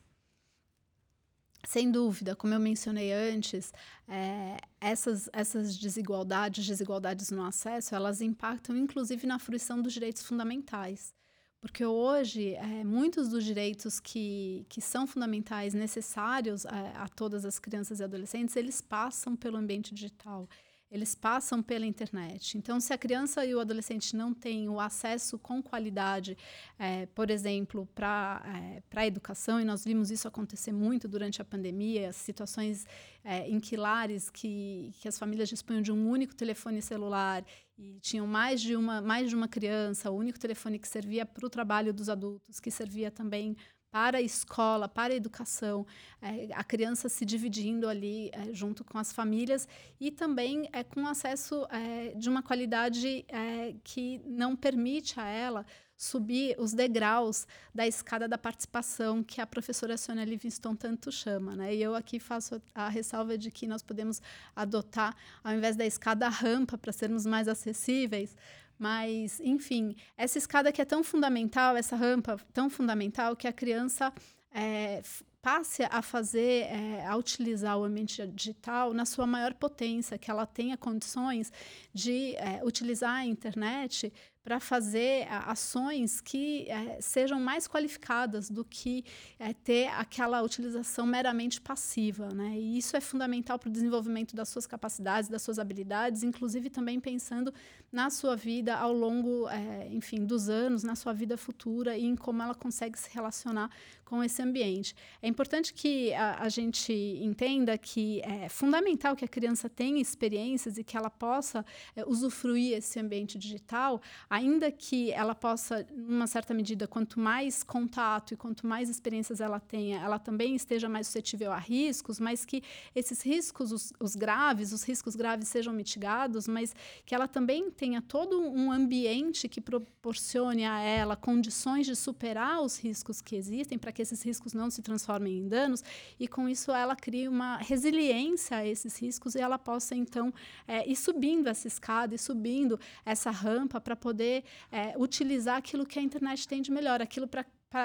[1.64, 3.72] Sem dúvida, como eu mencionei antes,
[4.08, 11.14] é, essas, essas desigualdades, desigualdades no acesso, elas impactam inclusive na fruição dos direitos fundamentais.
[11.60, 17.60] Porque hoje, é, muitos dos direitos que, que são fundamentais, necessários a, a todas as
[17.60, 20.48] crianças e adolescentes, eles passam pelo ambiente digital
[20.92, 22.58] eles passam pela internet.
[22.58, 26.36] Então, se a criança e o adolescente não têm o acesso com qualidade,
[26.78, 31.44] é, por exemplo, para é, a educação, e nós vimos isso acontecer muito durante a
[31.46, 32.86] pandemia, situações
[33.24, 37.42] é, em que lares que, que as famílias dispunham de um único telefone celular
[37.78, 41.46] e tinham mais de uma, mais de uma criança, o único telefone que servia para
[41.46, 43.56] o trabalho dos adultos, que servia também
[43.92, 45.86] para a escola, para a educação,
[46.22, 49.68] é, a criança se dividindo ali é, junto com as famílias
[50.00, 55.66] e também é, com acesso é, de uma qualidade é, que não permite a ela
[56.02, 61.54] subir os degraus da escada da participação que a professora Sônia Livingston tanto chama.
[61.54, 61.76] Né?
[61.76, 64.20] E eu aqui faço a ressalva de que nós podemos
[64.54, 68.36] adotar, ao invés da escada, a rampa para sermos mais acessíveis,
[68.76, 74.12] mas, enfim, essa escada que é tão fundamental, essa rampa tão fundamental, que a criança
[74.52, 75.02] é,
[75.40, 80.46] passe a fazer, é, a utilizar o ambiente digital na sua maior potência, que ela
[80.46, 81.52] tenha condições
[81.94, 84.12] de é, utilizar a internet
[84.44, 89.04] para fazer ações que é, sejam mais qualificadas do que
[89.38, 92.28] é, ter aquela utilização meramente passiva.
[92.34, 92.58] Né?
[92.58, 96.98] E isso é fundamental para o desenvolvimento das suas capacidades, das suas habilidades, inclusive também
[96.98, 97.54] pensando
[97.90, 102.16] na sua vida ao longo, é, enfim, dos anos, na sua vida futura e em
[102.16, 103.70] como ela consegue se relacionar
[104.12, 104.94] com esse ambiente.
[105.22, 110.76] É importante que a, a gente entenda que é fundamental que a criança tenha experiências
[110.76, 111.64] e que ela possa
[111.96, 118.34] é, usufruir esse ambiente digital ainda que ela possa, numa certa medida, quanto mais contato
[118.34, 122.62] e quanto mais experiências ela tenha, ela também esteja mais suscetível a riscos, mas que
[122.94, 126.74] esses riscos, os, os graves, os riscos graves sejam mitigados, mas
[127.06, 132.78] que ela também tenha todo um ambiente que proporcione a ela condições de superar os
[132.78, 135.82] riscos que existem, para que esses riscos não se transformem em danos,
[136.18, 140.32] e com isso ela crie uma resiliência a esses riscos e ela possa, então,
[140.66, 145.86] é, ir subindo essa escada e subindo essa rampa para poder poder é, utilizar aquilo
[145.86, 147.44] que a internet tem de melhor, aquilo para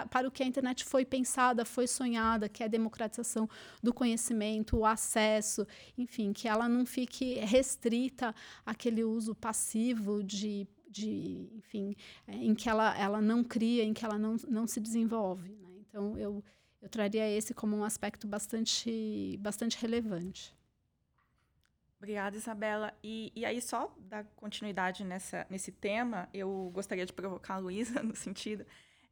[0.10, 3.50] para o que a internet foi pensada, foi sonhada, que é a democratização
[3.82, 5.66] do conhecimento, o acesso,
[5.98, 11.96] enfim, que ela não fique restrita àquele uso passivo de, de enfim,
[12.28, 15.54] é, em que ela, ela não cria, em que ela não, não se desenvolve.
[15.54, 15.67] Né?
[15.98, 16.44] Então, eu,
[16.80, 20.56] eu traria esse como um aspecto bastante, bastante relevante.
[21.98, 22.94] Obrigada, Isabela.
[23.04, 28.02] E, e aí, só dar continuidade nessa, nesse tema, eu gostaria de provocar a Luísa
[28.04, 28.64] no sentido.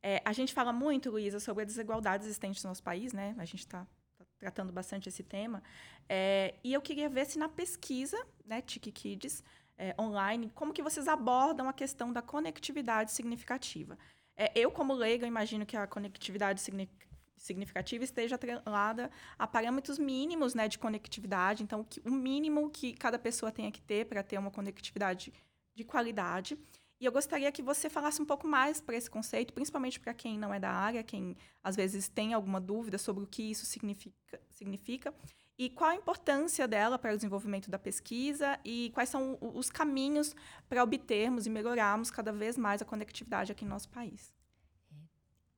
[0.03, 3.33] É, a gente fala muito, Luísa, sobre a desigualdade existente no nosso país, né?
[3.39, 5.63] A gente está tá tratando bastante esse tema.
[6.07, 9.43] É, e eu queria ver se na pesquisa, né, Tiki Kids,
[9.75, 13.97] é, online, como que vocês abordam a questão da conectividade significativa.
[14.37, 17.05] É, eu, como leiga, imagino que a conectividade significativa
[17.37, 21.63] significativa esteja atrelada a parâmetros mínimos né, de conectividade.
[21.63, 25.33] Então, que, o mínimo que cada pessoa tenha que ter para ter uma conectividade
[25.73, 26.57] de qualidade.
[26.99, 30.39] E eu gostaria que você falasse um pouco mais para esse conceito, principalmente para quem
[30.39, 34.41] não é da área, quem às vezes tem alguma dúvida sobre o que isso significa,
[34.49, 35.13] significa
[35.57, 40.35] e qual a importância dela para o desenvolvimento da pesquisa e quais são os caminhos
[40.67, 44.33] para obtermos e melhorarmos cada vez mais a conectividade aqui no nosso país.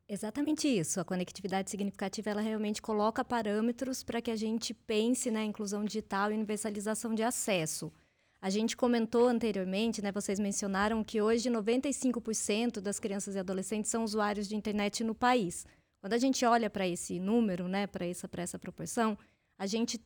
[0.09, 0.99] Exatamente isso.
[1.01, 6.31] A conectividade significativa ela realmente coloca parâmetros para que a gente pense na inclusão digital
[6.31, 7.91] e universalização de acesso.
[8.39, 14.03] A gente comentou anteriormente, né, vocês mencionaram que hoje 95% das crianças e adolescentes são
[14.03, 15.65] usuários de internet no país.
[15.99, 19.17] Quando a gente olha para esse número, né, para essa, essa proporção,
[19.57, 19.99] a gente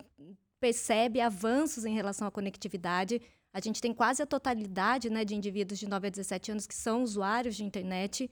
[0.59, 3.21] percebe avanços em relação à conectividade.
[3.53, 6.75] A gente tem quase a totalidade né, de indivíduos de 9 a 17 anos que
[6.75, 8.29] são usuários de internet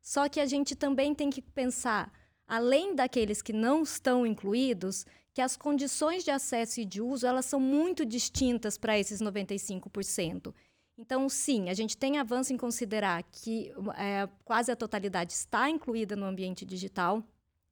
[0.00, 2.12] só que a gente também tem que pensar,
[2.46, 5.04] além daqueles que não estão incluídos,
[5.34, 10.54] que as condições de acesso e de uso elas são muito distintas para esses 95%.
[10.96, 16.16] Então, sim, a gente tem avanço em considerar que é, quase a totalidade está incluída
[16.16, 17.22] no ambiente digital,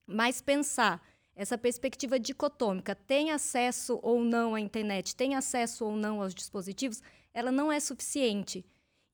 [0.06, 1.02] mas pensar
[1.36, 7.02] essa perspectiva dicotômica, tem acesso ou não à internet, tem acesso ou não aos dispositivos,
[7.34, 8.64] ela não é suficiente.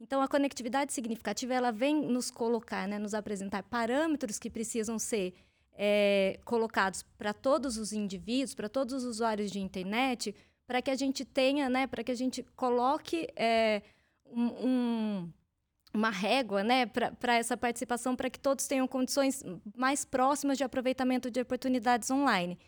[0.01, 5.35] Então, a conectividade significativa ela vem nos colocar, né, nos apresentar parâmetros que precisam ser
[5.75, 10.35] é, colocados para todos os indivíduos, para todos os usuários de internet,
[10.67, 13.83] para que a gente tenha, né, para que a gente coloque é,
[14.27, 15.33] um, um,
[15.95, 19.43] uma régua né, para essa participação, para que todos tenham condições
[19.77, 22.59] mais próximas de aproveitamento de oportunidades online.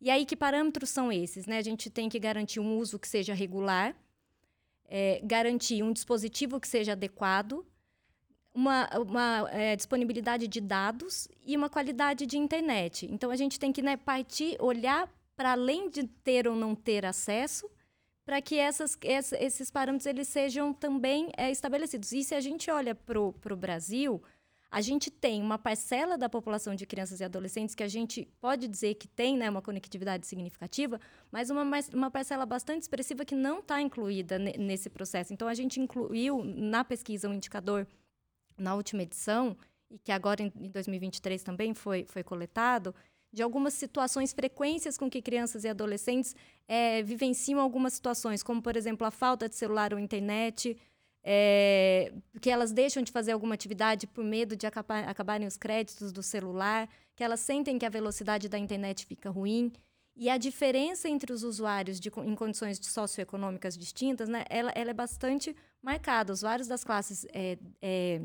[0.00, 1.46] E aí, que parâmetros são esses?
[1.46, 1.58] Né?
[1.58, 3.94] A gente tem que garantir um uso que seja regular,
[4.88, 7.66] é, garantir um dispositivo que seja adequado,
[8.54, 13.06] uma, uma é, disponibilidade de dados e uma qualidade de internet.
[13.12, 17.04] Então, a gente tem que né, partir, olhar para além de ter ou não ter
[17.04, 17.70] acesso,
[18.30, 18.96] para que essas,
[19.40, 22.12] esses parâmetros eles sejam também é, estabelecidos.
[22.12, 24.22] E se a gente olha para o Brasil,
[24.70, 28.68] a gente tem uma parcela da população de crianças e adolescentes que a gente pode
[28.68, 31.00] dizer que tem né, uma conectividade significativa,
[31.32, 35.32] mas uma, uma parcela bastante expressiva que não está incluída nesse processo.
[35.32, 37.84] Então, a gente incluiu na pesquisa um indicador
[38.56, 39.56] na última edição,
[39.90, 42.94] e que agora em 2023 também foi, foi coletado,
[43.32, 46.34] de algumas situações, frequências com que crianças e adolescentes
[46.66, 50.76] é, vivenciam algumas situações, como, por exemplo, a falta de celular ou internet,
[51.22, 56.12] é, que elas deixam de fazer alguma atividade por medo de acabar, acabarem os créditos
[56.12, 59.72] do celular, que elas sentem que a velocidade da internet fica ruim.
[60.16, 64.94] E a diferença entre os usuários de, em condições socioeconômicas distintas, né, ela, ela é
[64.94, 66.32] bastante marcada.
[66.32, 68.20] Usuários das classes é, é,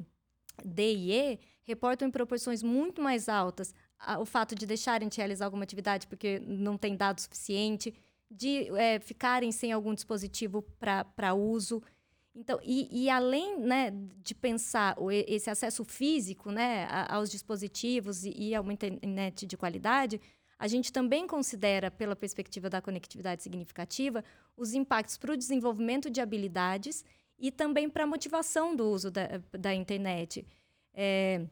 [0.63, 3.73] D e E reportam em proporções muito mais altas
[4.19, 7.93] o fato de deixarem de realizar alguma atividade porque não tem dado suficiente,
[8.29, 11.81] de é, ficarem sem algum dispositivo para uso.
[12.33, 18.55] Então, e, e além né, de pensar esse acesso físico né, aos dispositivos e, e
[18.55, 20.19] a uma internet de qualidade,
[20.57, 24.23] a gente também considera, pela perspectiva da conectividade significativa,
[24.55, 27.03] os impactos para o desenvolvimento de habilidades
[27.37, 30.45] e também para a motivação do uso da, da internet.
[30.93, 31.45] É,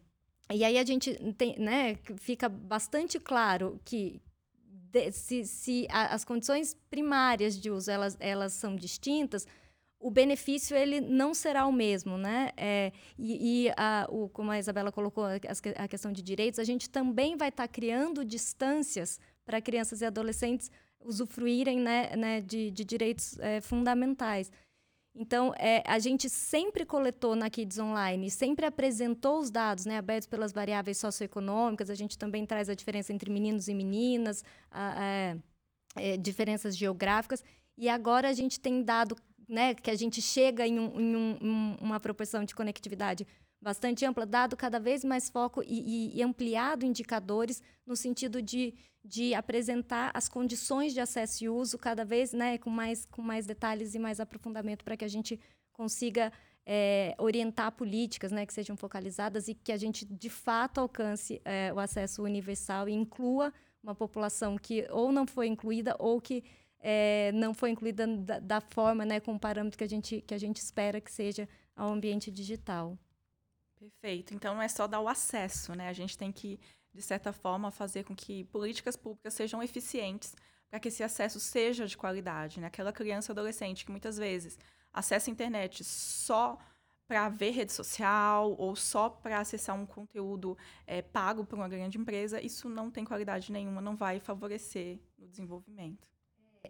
[0.51, 4.21] e aí a gente tem, né, fica bastante claro que
[4.65, 9.47] de, se, se a, as condições primárias de uso elas, elas são distintas,
[9.99, 12.51] o benefício ele não será o mesmo, né?
[12.57, 15.35] É, e, e a, o, como a Isabela colocou a,
[15.77, 20.05] a, questão de direitos, a gente também vai estar tá criando distâncias para crianças e
[20.05, 24.51] adolescentes usufruírem né, né, de, de direitos é, fundamentais.
[25.15, 30.27] Então, é, a gente sempre coletou na Kids Online, sempre apresentou os dados né, abertos
[30.27, 35.05] pelas variáveis socioeconômicas, a gente também traz a diferença entre meninos e meninas, a, a,
[35.05, 35.37] é,
[35.97, 37.43] é, diferenças geográficas,
[37.77, 39.15] e agora a gente tem dado
[39.47, 43.27] né, que a gente chega em, um, em um, uma proporção de conectividade
[43.63, 48.73] bastante ampla, dado cada vez mais foco e, e, e, ampliado indicadores no sentido de,
[49.03, 53.45] de apresentar as condições de acesso e uso cada vez né, com, mais, com mais
[53.45, 55.39] detalhes e mais aprofundamento para que a gente
[55.71, 56.31] consiga
[56.65, 61.71] é, orientar políticas né, que sejam focalizadas e que a gente de fato alcance é,
[61.73, 66.43] o acesso universal e inclua uma população que ou não foi incluída ou que
[66.79, 70.33] é, não foi incluída da, da, forma, né, com o parâmetro que a gente, que
[70.33, 72.97] a gente espera que seja ao ambiente digital.
[73.83, 74.33] Perfeito.
[74.33, 75.89] Então não é só dar o acesso, né?
[75.89, 76.57] A gente tem que,
[76.93, 80.33] de certa forma, fazer com que políticas públicas sejam eficientes
[80.69, 82.67] para que esse acesso seja de qualidade, né?
[82.67, 84.57] Aquela criança ou adolescente que muitas vezes
[84.91, 86.57] acessa a internet só
[87.07, 91.97] para ver rede social ou só para acessar um conteúdo é, pago por uma grande
[91.97, 96.12] empresa, isso não tem qualidade nenhuma, não vai favorecer o desenvolvimento.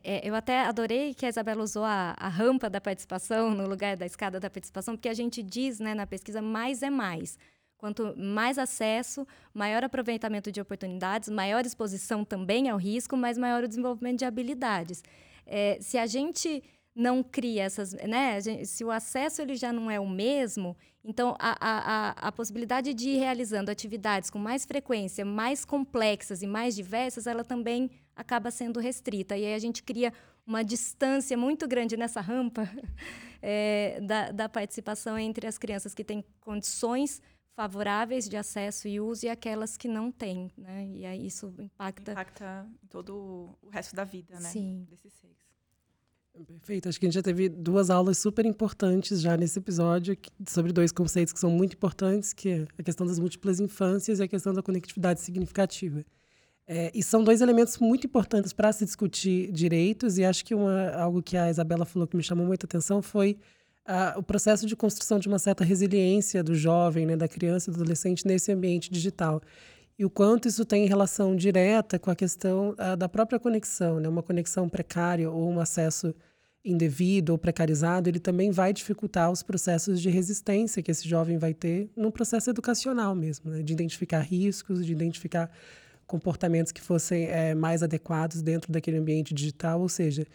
[0.01, 3.95] É, eu até adorei que a Isabela usou a, a, rampa da participação no lugar
[3.95, 7.38] da escada da participação, porque a gente diz né, na pesquisa mais é mais.
[7.77, 13.67] Quanto mais acesso, maior aproveitamento de oportunidades, maior exposição também ao risco, mas maior o
[13.67, 15.03] desenvolvimento de habilidades.
[15.45, 16.63] É, se a gente
[16.95, 18.39] não cria essas, né?
[18.65, 23.10] Se o acesso ele já não é o mesmo, então a, a, a, possibilidade de
[23.10, 28.79] ir realizando atividades com mais frequência, mais complexas e mais diversas, ela também acaba sendo
[28.79, 29.36] restrita.
[29.36, 30.13] E aí a gente cria
[30.45, 32.69] uma distância muito grande nessa rampa
[33.41, 37.21] é, da, da participação entre as crianças que têm condições
[37.56, 40.88] favoráveis de acesso e uso e aquelas que não têm, né?
[40.88, 42.12] E aí isso impacta...
[42.13, 44.49] Impacta todo o resto da vida, né?
[44.49, 44.88] Sim.
[44.89, 45.52] Desses seres.
[46.33, 46.89] Perfeito.
[46.89, 50.17] Acho que a gente já teve duas aulas super importantes já nesse episódio
[50.47, 54.23] sobre dois conceitos que são muito importantes, que é a questão das múltiplas infâncias e
[54.23, 56.03] a questão da conectividade significativa.
[56.65, 60.89] É, e são dois elementos muito importantes para se discutir direitos, e acho que uma,
[60.91, 63.37] algo que a Isabela falou que me chamou muita atenção foi
[64.15, 67.81] o processo de construção de uma certa resiliência do jovem, né, da criança e do
[67.81, 69.41] adolescente nesse ambiente digital.
[69.97, 74.10] E o quanto isso tem relação direta com a questão uh, da própria conexão, né,
[74.10, 76.15] uma conexão precária ou um acesso
[76.65, 81.53] indevido ou precarizado, ele também vai dificultar os processos de resistência que esse jovem vai
[81.53, 85.51] ter no processo educacional mesmo, né, de identificar riscos, de identificar
[86.08, 90.25] comportamentos que fossem é, mais adequados dentro daquele ambiente digital, ou seja,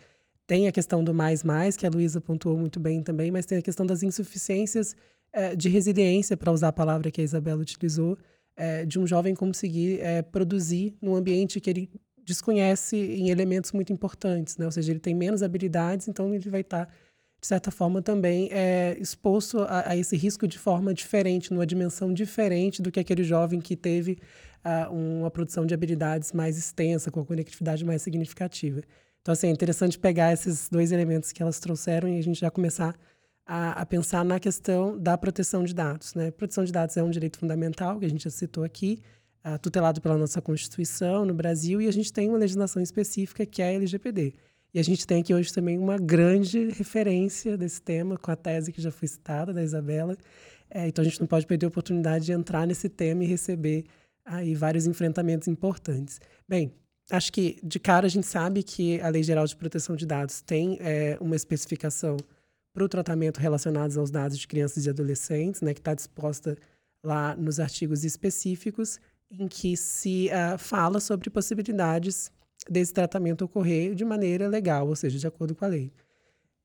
[0.47, 3.59] tem a questão do mais mais, que a Luísa pontuou muito bem também, mas tem
[3.59, 4.97] a questão das insuficiências
[5.33, 8.17] é, de resiliência, para usar a palavra que a Isabela utilizou,
[8.59, 11.89] é, de um jovem conseguir é, produzir num ambiente que ele
[12.25, 14.67] desconhece em elementos muito importantes, né?
[14.67, 16.93] ou seja, ele tem menos habilidades, então ele vai estar, tá,
[17.41, 22.13] de certa forma, também é, exposto a, a, esse risco de forma diferente, numa dimensão
[22.13, 24.19] diferente do que aquele jovem que teve
[24.65, 28.83] uh, uma produção de habilidades mais extensa, com a conectividade mais significativa.
[29.23, 32.51] Então, assim, é interessante pegar esses dois elementos que elas trouxeram e a gente já
[32.51, 32.95] começar
[33.49, 36.13] a, a, pensar na questão da proteção de dados.
[36.15, 36.31] Né?
[36.31, 39.01] Proteção de dados é um direito fundamental, que a gente já citou aqui,
[39.43, 43.63] uh, tutelado pela nossa Constituição no Brasil, e a gente tem uma legislação específica que
[43.63, 44.35] é a LGPD.
[44.75, 48.71] E a gente tem aqui hoje também uma grande referência desse tema, com a tese
[48.71, 50.15] que já foi citada, da Isabela.
[50.69, 53.87] É, então, a gente não pode perder a oportunidade de entrar nesse tema e receber
[54.27, 56.21] aí vários enfrentamentos importantes.
[56.47, 56.71] Bem,
[57.11, 60.43] acho que de cara a gente sabe que a Lei Geral de Proteção de Dados
[60.43, 62.19] tem é, uma especificação
[62.73, 66.57] para o tratamento relacionados aos dados de crianças e adolescentes, né, que está disposta
[67.03, 69.01] lá nos artigos específicos,
[69.31, 72.31] em que se uh, fala sobre possibilidades
[72.69, 75.93] desse tratamento ocorrer de maneira legal, ou seja, de acordo com a lei.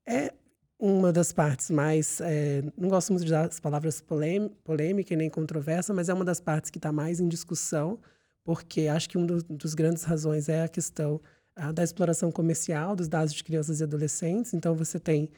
[0.08, 0.34] É
[0.80, 2.20] uma das partes mais.
[2.22, 6.26] É, não gosto muito de usar as palavras polêmica e nem controversa, mas é uma
[6.26, 8.00] das partes que está mais em discussão,
[8.44, 11.22] porque acho que um do, dos grandes razões é a questão
[11.56, 14.54] a, da exploração comercial dos dados de crianças e adolescentes.
[14.54, 15.30] Então, você tem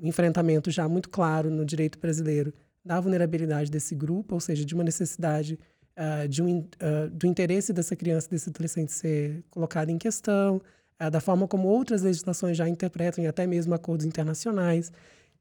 [0.00, 2.52] enfrentamento já muito claro no direito brasileiro
[2.84, 5.58] da vulnerabilidade desse grupo, ou seja, de uma necessidade
[5.96, 10.60] uh, de um, uh, do interesse dessa criança, desse adolescente ser colocado em questão,
[11.00, 14.92] uh, da forma como outras legislações já interpretam e até mesmo acordos internacionais,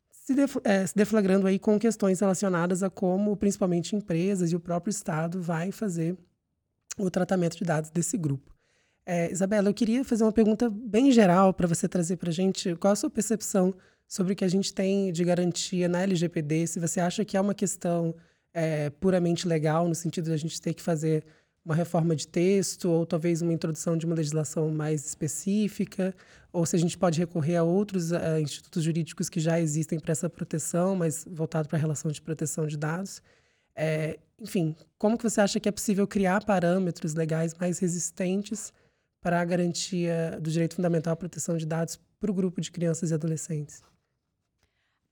[0.10, 4.60] se, def eh, se deflagrando aí com questões relacionadas a como, principalmente, empresas e o
[4.60, 6.16] próprio Estado vai fazer
[6.98, 8.54] o tratamento de dados desse grupo.
[9.06, 12.74] É, Isabela, eu queria fazer uma pergunta bem geral para você trazer para a gente
[12.78, 13.74] qual a sua percepção
[14.08, 17.42] sobre o que a gente tem de garantia na LGPD, se você acha que é
[17.42, 18.16] uma questão
[18.54, 21.26] é, puramente legal, no sentido de a gente ter que fazer
[21.66, 26.14] uma reforma de texto, ou talvez uma introdução de uma legislação mais específica,
[26.52, 30.12] ou se a gente pode recorrer a outros uh, institutos jurídicos que já existem para
[30.12, 33.22] essa proteção, mas voltado para a relação de proteção de dados.
[33.76, 38.74] É, enfim, como que você acha que é possível criar parâmetros legais mais resistentes
[39.22, 43.10] para a garantia do direito fundamental à proteção de dados para o grupo de crianças
[43.10, 43.82] e adolescentes?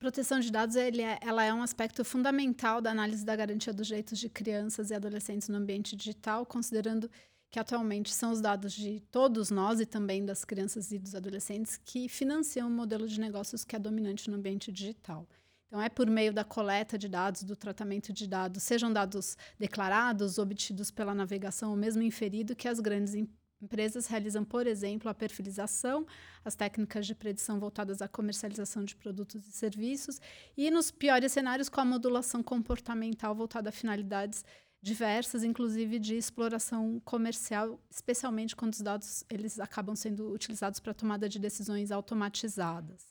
[0.02, 3.86] Proteção de dados ele é, ela é um aspecto fundamental da análise da garantia dos
[3.86, 7.08] direitos de crianças e adolescentes no ambiente digital, considerando
[7.52, 11.78] que atualmente são os dados de todos nós e também das crianças e dos adolescentes
[11.78, 15.28] que financiam o modelo de negócios que é dominante no ambiente digital.
[15.68, 20.40] Então, é por meio da coleta de dados, do tratamento de dados, sejam dados declarados,
[20.40, 25.14] obtidos pela navegação ou mesmo inferido, que as grandes empresas Empresas realizam, por exemplo, a
[25.14, 26.06] perfilização,
[26.44, 30.20] as técnicas de predição voltadas à comercialização de produtos e serviços,
[30.58, 34.44] e nos piores cenários, com a modulação comportamental voltada a finalidades
[34.82, 41.30] diversas, inclusive de exploração comercial, especialmente quando os dados eles acabam sendo utilizados para tomada
[41.30, 43.11] de decisões automatizadas.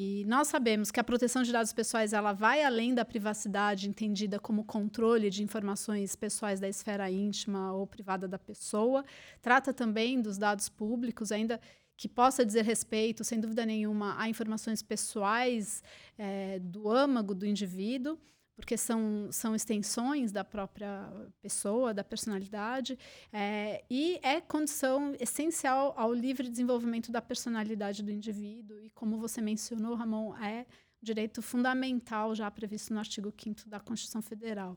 [0.00, 4.38] E nós sabemos que a proteção de dados pessoais ela vai além da privacidade entendida
[4.38, 9.04] como controle de informações pessoais da esfera íntima ou privada da pessoa,
[9.42, 11.60] trata também dos dados públicos, ainda
[11.96, 15.82] que possa dizer respeito, sem dúvida nenhuma, a informações pessoais
[16.16, 18.16] é, do âmago do indivíduo
[18.58, 21.08] porque são, são extensões da própria
[21.40, 22.98] pessoa, da personalidade,
[23.32, 28.80] é, e é condição essencial ao livre desenvolvimento da personalidade do indivíduo.
[28.80, 30.66] E como você mencionou, Ramon, é
[31.00, 34.76] direito fundamental já previsto no artigo 5 da Constituição Federal.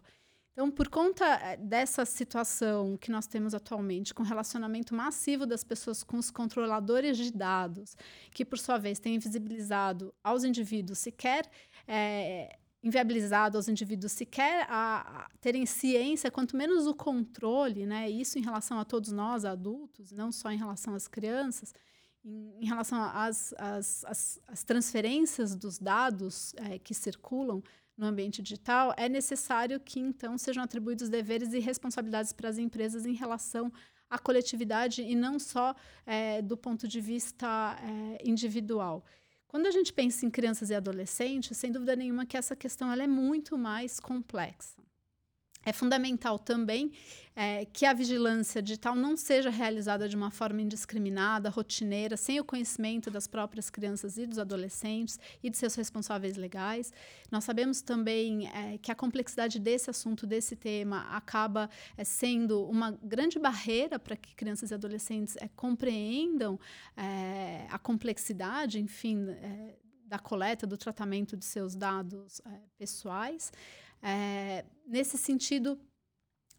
[0.54, 6.04] Então, por conta é, dessa situação que nós temos atualmente, com relacionamento massivo das pessoas
[6.04, 7.98] com os controladores de dados,
[8.30, 11.50] que por sua vez têm invisibilizado aos indivíduos sequer
[11.88, 18.10] é, inviabilizado aos indivíduos sequer a, a, terem ciência, quanto menos o controle, né?
[18.10, 21.74] Isso em relação a todos nós, adultos, não só em relação às crianças,
[22.26, 27.64] em, em relação às, às, às, às, transferências dos dados é, que circulam
[27.96, 33.06] no ambiente digital, é necessário que então sejam atribuídos deveres e responsabilidades para as empresas
[33.06, 33.72] em relação
[34.10, 35.76] à coletividade e não só
[36.06, 39.06] é, do ponto de vista é, individual.
[39.52, 43.04] Quando a gente pensa em crianças e adolescentes, sem dúvida nenhuma que essa questão ela
[43.04, 44.81] é muito mais complexa.
[45.64, 46.92] É fundamental também
[47.36, 52.44] é, que a vigilância digital não seja realizada de uma forma indiscriminada, rotineira, sem o
[52.44, 56.92] conhecimento das próprias crianças e dos adolescentes e de seus responsáveis legais.
[57.32, 62.92] Nós sabemos também é, que a complexidade desse assunto, desse tema, acaba é, sendo uma
[63.04, 66.60] grande barreira para que crianças e adolescentes é, compreendam
[66.98, 69.76] é, a complexidade, enfim, é,
[70.12, 72.42] da coleta, do tratamento de seus dados
[72.78, 73.50] pessoais.
[74.04, 75.80] É, nesse sentido,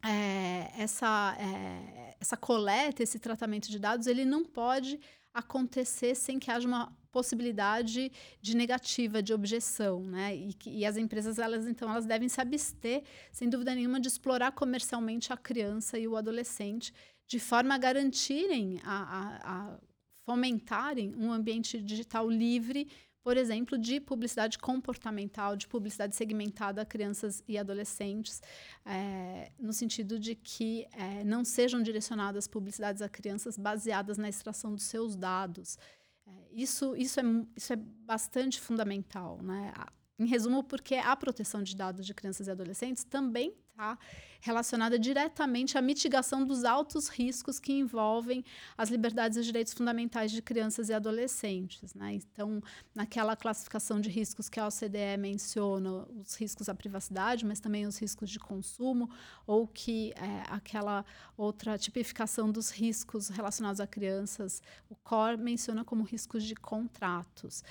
[0.03, 4.98] é, essa, é, essa coleta, esse tratamento de dados, ele não pode
[5.34, 10.34] acontecer sem que haja uma possibilidade de negativa, de objeção, né?
[10.34, 14.53] E, e, as empresas, elas então, elas devem se abster, sem dúvida nenhuma, de explorar
[14.53, 16.90] comercialmente a criança e o adolescente,
[17.28, 19.80] de forma a garantirem a, a, a
[20.24, 22.88] fomentarem um ambiente digital livre,
[23.22, 28.42] por exemplo, de publicidade comportamental, de publicidade segmentada a crianças e adolescentes,
[28.84, 34.74] é, no sentido de que é, não sejam direcionadas publicidades a crianças baseadas na extração
[34.74, 35.78] dos seus dados.
[36.26, 37.22] É, isso, isso, é,
[37.56, 39.40] isso é bastante fundamental.
[39.40, 39.72] Né?
[40.18, 43.98] Em resumo, porque a proteção de dados de crianças e adolescentes também está
[44.40, 48.44] relacionada diretamente à mitigação dos altos riscos que envolvem
[48.76, 51.94] as liberdades e os direitos fundamentais de crianças e adolescentes.
[51.94, 52.14] Né?
[52.14, 52.60] Então,
[52.94, 57.98] naquela classificação de riscos que a OCDE menciona, os riscos à privacidade, mas também os
[57.98, 59.08] riscos de consumo,
[59.46, 61.04] ou que é, aquela
[61.36, 64.60] outra tipificação dos riscos relacionados a crianças,
[64.90, 67.62] o COR menciona como riscos de contratos.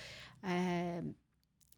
[0.41, 1.03] É,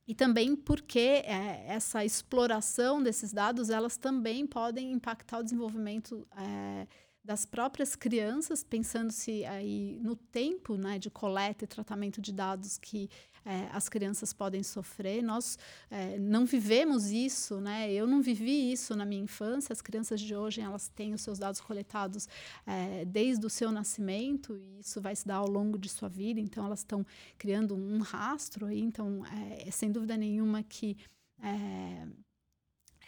[0.08, 6.88] e também porque é, essa exploração desses dados elas também podem impactar o desenvolvimento é,
[7.24, 13.10] das próprias crianças, pensando-se aí no tempo né, de coleta e tratamento de dados que
[13.46, 15.22] é, as crianças podem sofrer.
[15.22, 15.58] Nós
[15.90, 17.92] é, não vivemos isso, né?
[17.92, 19.74] Eu não vivi isso na minha infância.
[19.74, 22.28] As crianças de hoje elas têm os seus dados coletados
[22.66, 26.40] é, desde o seu nascimento e isso vai se dar ao longo de sua vida.
[26.40, 27.06] Então elas estão
[27.38, 28.80] criando um rastro aí.
[28.80, 30.98] Então é, sem dúvida nenhuma que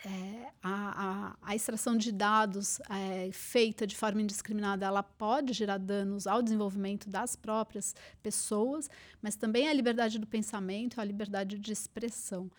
[0.06, 5.80] é, a, a, a, extração de dados é, feita de forma indiscriminada, ela pode gerar
[5.80, 8.88] danos ao desenvolvimento das próprias pessoas,
[9.20, 12.52] mas também a liberdade do pensamento, a liberdade de expressão.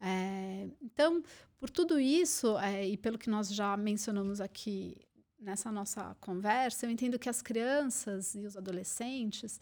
[0.00, 1.22] É, então,
[1.58, 4.96] por tudo isso, é, e pelo que nós já mencionamos aqui
[5.40, 9.60] nessa nossa conversa, eu entendo que as crianças e os adolescentes,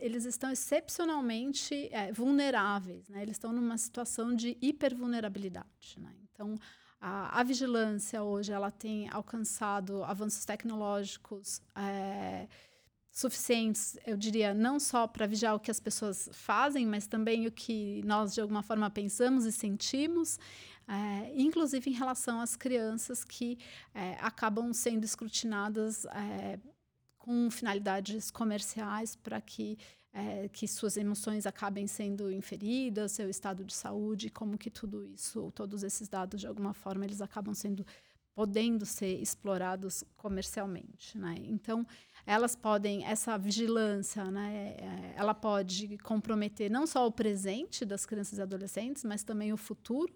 [0.00, 3.22] eles estão excepcionalmente é, vulneráveis, né?
[3.22, 5.98] eles estão numa situação de hipervulnerabilidade.
[5.98, 6.10] Né?
[6.34, 6.56] Então,
[7.00, 12.48] a, a, vigilância hoje ela tem alcançado avanços tecnológicos é,
[13.10, 17.52] suficientes, eu diria, não só para vigiar o que as pessoas fazem, mas também o
[17.52, 20.38] que nós, de alguma forma, pensamos e sentimos.
[20.86, 23.56] É, inclusive em relação às crianças que
[23.94, 26.58] é, acabam sendo escrutinadas é,
[27.16, 29.78] com finalidades comerciais para que
[30.14, 35.50] é, que suas emoções acabem sendo inferidas, seu estado de saúde, como que tudo isso,
[35.52, 37.84] todos esses dados, de alguma forma, eles acabam sendo
[38.32, 41.36] podendo ser explorados comercialmente, né?
[41.44, 41.86] Então,
[42.26, 44.74] elas podem essa vigilância, né?
[44.76, 49.56] É, ela pode comprometer não só o presente das crianças e adolescentes, mas também o
[49.56, 50.12] futuro.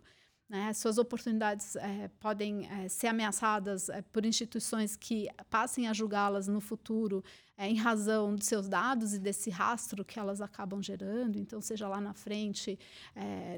[0.48, 0.72] Né?
[0.72, 6.60] Suas oportunidades é, podem é, ser ameaçadas é, por instituições que passem a julgá-las no
[6.60, 7.22] futuro
[7.58, 11.38] em razão dos seus dados e desse rastro que elas acabam gerando.
[11.38, 12.78] Então, seja lá na frente,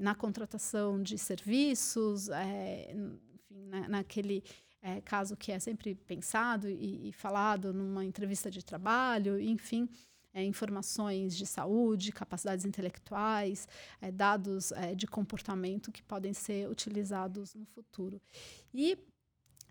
[0.01, 4.43] na contratação de serviços, enfim, na, naquele
[5.05, 9.89] caso que é sempre pensado e, e falado numa entrevista de trabalho, enfim
[10.33, 13.67] é, informações de saúde, capacidades intelectuais,
[14.01, 18.21] é, dados é, de comportamento que podem ser utilizados no futuro.
[18.73, 18.97] E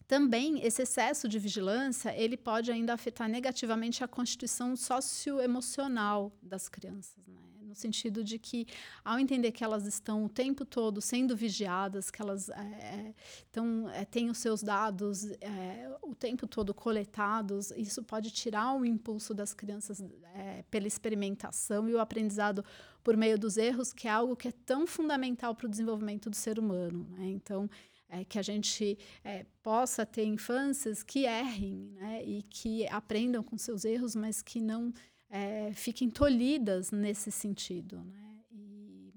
[0.10, 7.28] também esse excesso de vigilância ele pode ainda afetar negativamente a constituição socioemocional das crianças,
[7.28, 7.38] né?
[7.62, 8.66] no sentido de que
[9.06, 13.14] ao entender que elas estão o tempo todo sendo vigiadas, que elas é,
[13.52, 18.84] então, é, têm os seus dados é, o tempo todo coletados, isso pode tirar o
[18.84, 20.02] impulso das crianças
[20.34, 22.66] é, pela experimentação e o aprendizado
[23.04, 26.36] por meio dos erros, que é algo que é tão fundamental para o desenvolvimento do
[26.36, 27.08] ser humano.
[27.12, 27.28] Né?
[27.28, 27.70] Então,
[28.10, 33.58] é, que a gente é, possa ter infâncias que errem né, e que aprendam com
[33.58, 34.92] seus erros, mas que não
[35.30, 38.04] é, fiquem tolhidas nesse sentido.
[38.04, 38.40] Né?
[38.52, 39.14] E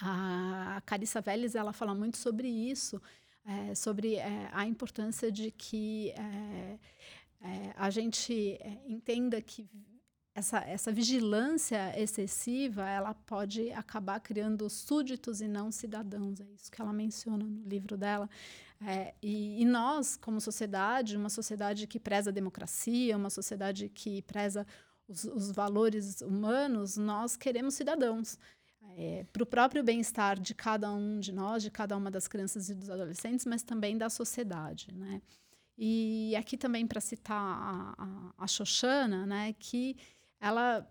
[0.00, 3.00] a Carissa Vélez ela fala muito sobre isso,
[3.44, 6.78] é, sobre é, a importância de que é,
[7.76, 9.68] a gente entenda que
[10.34, 16.40] essa, essa vigilância excessiva ela pode acabar criando súditos e não cidadãos.
[16.40, 18.28] É isso que ela menciona no livro dela.
[18.84, 24.22] É, e, e, nós, como sociedade, uma sociedade que preza a democracia, uma sociedade que
[24.22, 24.66] preza
[25.06, 28.38] os, os valores humanos, nós queremos cidadãos.
[28.96, 32.68] É, para o próprio bem-estar de cada um de nós, de cada uma das crianças
[32.68, 34.88] e dos adolescentes, mas também da sociedade.
[34.92, 35.22] Né?
[35.78, 39.96] E aqui também para citar a, a, a Xoxana, né, que
[40.42, 40.86] ela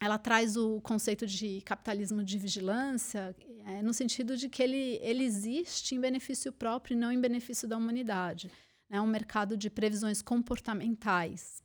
[0.00, 3.34] ela traz o conceito de capitalismo de vigilância
[3.66, 7.66] é, no sentido de que ele, ele existe em benefício próprio e não em benefício
[7.66, 8.48] da humanidade.
[8.88, 9.00] É né?
[9.00, 11.62] um mercado de previsões comportamentais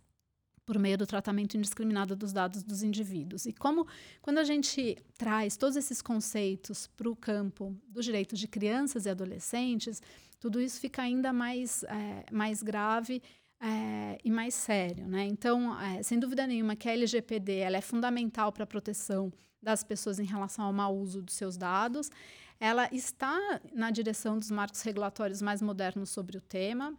[0.65, 3.45] por meio do tratamento indiscriminado dos dados dos indivíduos.
[3.45, 3.85] E como,
[4.21, 9.09] quando a gente traz todos esses conceitos para o campo dos direitos de crianças e
[9.09, 10.01] adolescentes,
[10.39, 13.21] tudo isso fica ainda mais, é, mais grave
[13.63, 15.07] é, e mais sério.
[15.07, 15.25] Né?
[15.25, 19.83] Então, é, sem dúvida nenhuma que a LGPD ela é fundamental para a proteção das
[19.83, 22.11] pessoas em relação ao mau uso dos seus dados.
[22.59, 23.39] Ela está
[23.73, 26.93] na direção dos marcos regulatórios mais modernos sobre o tema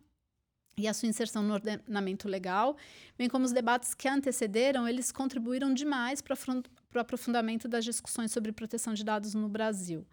[0.76, 2.76] e a sua inserção no ordenamento legal,
[3.16, 8.50] bem como os debates que antecederam, eles contribuíram demais para o aprofundamento das discussões sobre
[8.50, 10.04] proteção de dados no Brasil.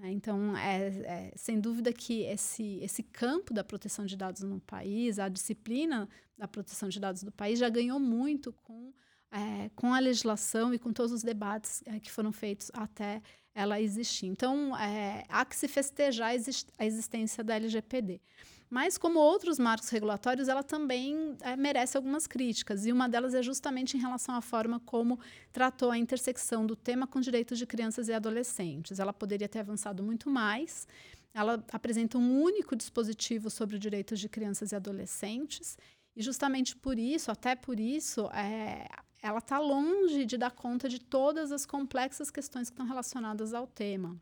[0.00, 0.12] Né?
[0.12, 5.18] Então, é, é, sem dúvida que esse, esse campo da proteção de dados no país,
[5.18, 8.94] a disciplina da proteção de dados do país, já ganhou muito com,
[9.30, 13.20] é, com a legislação e com todos os debates é, que foram feitos até
[13.54, 14.26] ela existir.
[14.26, 16.32] Então, é, há que se festejar
[16.78, 18.22] a existência da LGPD.
[18.70, 23.42] Mas, como outros marcos regulatórios, ela também é, merece algumas críticas, e uma delas é
[23.42, 25.18] justamente em relação à forma como
[25.50, 29.00] tratou a intersecção do tema com direitos de crianças e adolescentes.
[29.00, 30.86] Ela poderia ter avançado muito mais.
[31.34, 35.76] Ela apresenta um único dispositivo sobre direitos de crianças e adolescentes,
[36.14, 38.86] e justamente por isso, até por isso, é,
[39.20, 43.66] ela está longe de dar conta de todas as complexas questões que estão relacionadas ao
[43.66, 44.16] tema,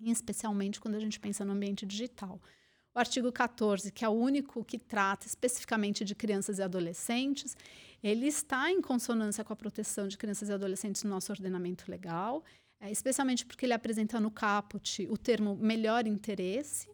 [0.00, 2.40] especialmente quando a gente pensa no ambiente digital.
[2.94, 7.56] O artigo 14, que é o único que trata especificamente de crianças e adolescentes,
[8.00, 12.44] ele está em consonância com a proteção de crianças e adolescentes no nosso ordenamento legal,
[12.78, 16.88] é, especialmente porque ele apresenta no caput o termo melhor interesse.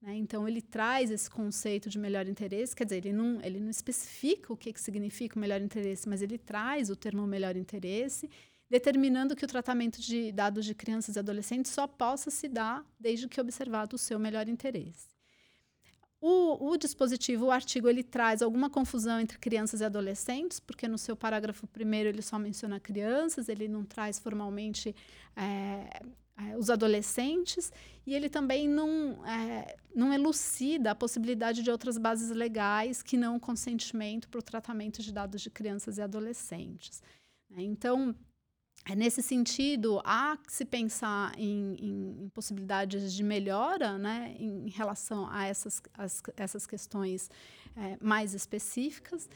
[0.00, 0.14] Né?
[0.14, 4.50] Então, ele traz esse conceito de melhor interesse, quer dizer, ele não, ele não especifica
[4.50, 8.30] o que, que significa o melhor interesse, mas ele traz o termo melhor interesse
[8.70, 13.28] determinando que o tratamento de dados de crianças e adolescentes só possa se dar desde
[13.28, 15.13] que observado o seu melhor interesse.
[16.26, 20.96] O, o, dispositivo, o artigo, ele traz alguma confusão entre crianças e adolescentes, porque no
[20.96, 24.96] seu parágrafo primeiro ele só menciona crianças, ele não traz formalmente
[25.36, 26.00] é,
[26.38, 27.70] é, os adolescentes,
[28.06, 33.36] e ele também não, é, não elucida a possibilidade de outras bases legais que não
[33.36, 37.02] o consentimento para o tratamento de dados de crianças e adolescentes.
[37.50, 37.64] Né?
[37.64, 38.14] Então,
[38.86, 45.26] é, nesse sentido, há que se pensar em, em, possibilidades de melhora né, em relação
[45.30, 47.30] a essas, as, essas questões
[47.76, 49.28] é, mais específicas.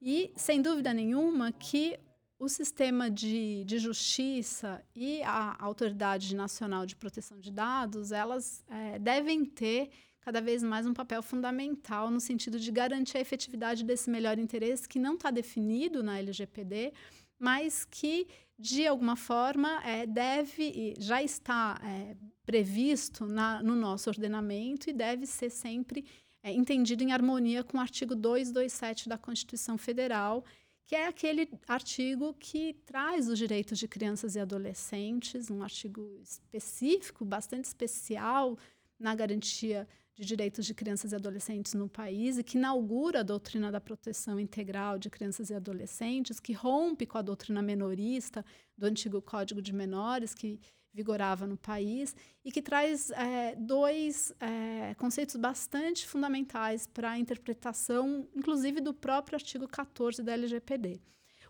[0.00, 1.98] E, sem dúvida nenhuma, que
[2.38, 8.98] o sistema de, de justiça e a Autoridade Nacional de Proteção de Dados, elas é,
[8.98, 9.90] devem ter
[10.20, 14.88] cada vez mais um papel fundamental no sentido de garantir a efetividade desse melhor interesse
[14.88, 16.94] que não está definido na LGPD,
[17.38, 18.26] mas que
[18.58, 22.16] de alguma forma, é, deve, já está é,
[22.46, 26.04] previsto na, no nosso ordenamento e deve ser sempre
[26.42, 30.44] é, entendido em harmonia com o artigo 227 da Constituição Federal,
[30.86, 37.24] que é aquele artigo que traz os direitos de crianças e adolescentes, um artigo específico,
[37.24, 38.56] bastante especial
[38.98, 43.70] na garantia de Direitos de Crianças e Adolescentes no país e que inaugura a doutrina
[43.70, 48.44] da proteção integral de crianças e adolescentes, que rompe com a doutrina menorista
[48.78, 50.60] do antigo Código de Menores, que
[50.92, 58.28] vigorava no país, e que traz é, dois é, conceitos bastante fundamentais para a interpretação,
[58.34, 61.00] inclusive do próprio artigo 14 da LGPD.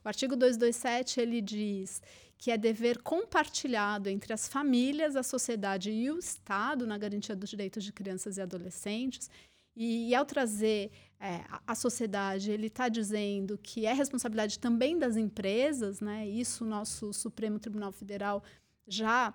[0.05, 2.02] O artigo 227 ele diz
[2.36, 7.48] que é dever compartilhado entre as famílias, a sociedade e o Estado na garantia dos
[7.48, 9.30] direitos de crianças e adolescentes.
[9.74, 15.16] E, e ao trazer é, a, sociedade, ele está dizendo que é responsabilidade também das
[15.16, 16.28] empresas, né?
[16.28, 18.42] Isso o nosso Supremo Tribunal Federal
[18.86, 19.34] já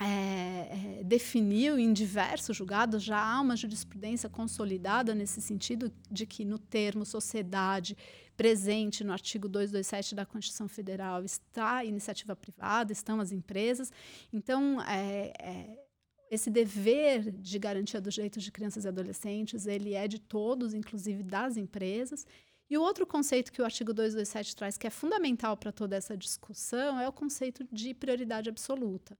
[0.00, 6.44] é, é, definiu em diversos julgados, já há uma jurisprudência consolidada nesse sentido de que
[6.44, 7.96] no termo sociedade
[8.38, 13.92] presente no artigo 227 da Constituição Federal está a iniciativa privada, estão as empresas.
[14.32, 15.84] Então, é, é,
[16.30, 21.24] esse dever de garantia dos direitos de crianças e adolescentes, ele é de todos, inclusive
[21.24, 22.24] das empresas.
[22.70, 26.16] E o outro conceito que o artigo 227 traz, que é fundamental para toda essa
[26.16, 29.18] discussão, é o conceito de prioridade absoluta.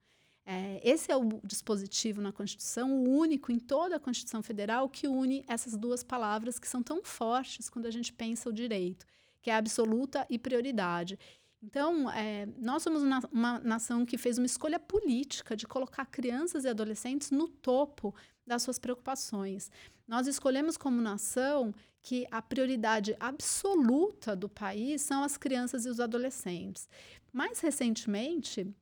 [0.51, 5.07] É, esse é o dispositivo na Constituição, o único em toda a Constituição Federal que
[5.07, 9.05] une essas duas palavras que são tão fortes quando a gente pensa o direito,
[9.42, 11.18] que é absoluta e prioridade.
[11.62, 16.64] Então, é, nós somos uma, uma nação que fez uma escolha política de colocar crianças
[16.64, 18.14] e adolescentes no topo
[18.46, 19.70] das suas preocupações.
[20.07, 26.01] Nós escolhemos como nação que a prioridade absoluta do país são as crianças e os
[26.01, 26.88] adolescentes.
[27.30, 28.74] Mais recentemente,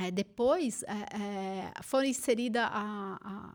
[0.00, 3.54] é, depois é, é, foi inserida a, a,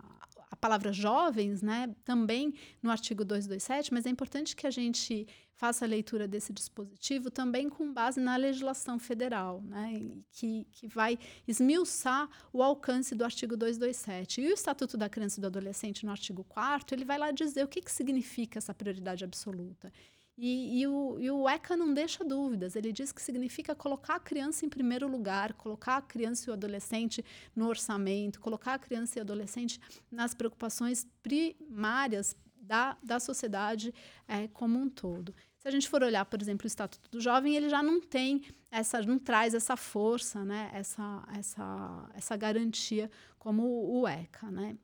[0.52, 5.86] a palavra jovens, né, também no artigo 227, mas é importante que a gente faça
[5.86, 11.18] a leitura desse dispositivo também com base na legislação federal, né, que, que vai
[11.48, 14.42] esmiuçar o alcance do artigo 227.
[14.42, 17.64] E o Estatuto da Criança e do Adolescente, no artigo 4 ele vai lá dizer
[17.64, 19.92] o que, que significa essa prioridade absoluta.
[20.38, 22.76] E, e, o, e, o, ECA não deixa dúvidas.
[22.76, 26.54] Ele diz que significa colocar a criança em primeiro lugar, colocar a criança e o
[26.54, 27.24] adolescente
[27.56, 29.80] no orçamento, colocar a criança e o adolescente
[30.12, 33.94] nas preocupações primárias da, da sociedade
[34.28, 35.34] é, como um todo.
[35.58, 38.44] Se a gente for olhar, por exemplo, o Estatuto do Jovem, ele já não tem
[38.70, 43.10] essa, não traz essa força, né, essa, essa, essa garantia
[43.40, 44.78] como o ECA, né?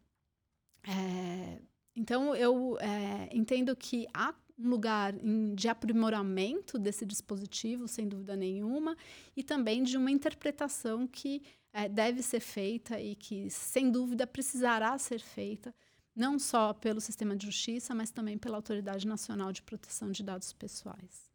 [0.83, 1.61] É,
[1.95, 8.35] então eu é, entendo que há um lugar em, de aprimoramento desse dispositivo, sem dúvida
[8.35, 8.95] nenhuma,
[9.35, 11.41] e também de uma interpretação que
[11.73, 15.73] é, deve ser feita e que, sem dúvida, precisará ser feita,
[16.15, 20.51] não só pelo sistema de justiça, mas também pela Autoridade Nacional de Proteção de Dados
[20.51, 21.31] Pessoais.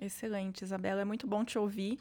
[0.00, 1.02] Excelente, Isabela.
[1.02, 1.98] É muito bom te ouvir.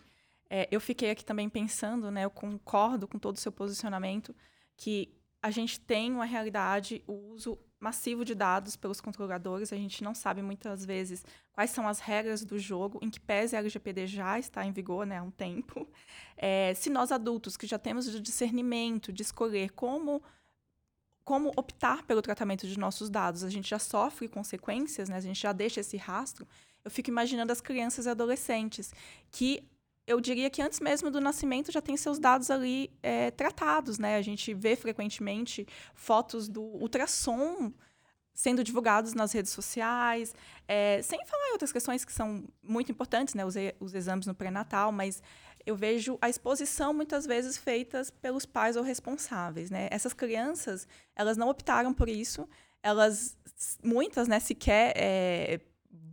[0.49, 4.35] É, eu fiquei aqui também pensando, né, eu concordo com todo o seu posicionamento,
[4.77, 5.13] que
[5.45, 9.71] a gente tem uma realidade, o uso massivo de dados pelos controladores.
[9.71, 11.23] A gente não sabe muitas vezes
[11.53, 15.05] quais são as regras do jogo, em que pese a LGPD já está em vigor
[15.05, 15.87] né, há um tempo.
[16.35, 20.19] É, se nós adultos que já temos o discernimento de escolher como
[21.23, 25.17] como optar pelo tratamento de nossos dados, a gente já sofre consequências, né?
[25.17, 26.47] A gente já deixa esse rastro.
[26.83, 28.93] Eu fico imaginando as crianças e adolescentes
[29.31, 29.63] que
[30.07, 34.17] eu diria que antes mesmo do nascimento já tem seus dados ali é, tratados, né?
[34.17, 37.73] A gente vê frequentemente fotos do ultrassom
[38.33, 40.35] sendo divulgados nas redes sociais,
[40.67, 43.45] é, sem falar em outras questões que são muito importantes, né?
[43.45, 45.23] Os, os exames no pré-natal, mas
[45.65, 49.87] eu vejo a exposição muitas vezes feitas pelos pais ou responsáveis, né?
[49.89, 52.47] Essas crianças, elas não optaram por isso,
[52.83, 53.35] elas,
[53.83, 55.59] muitas, né, sequer é,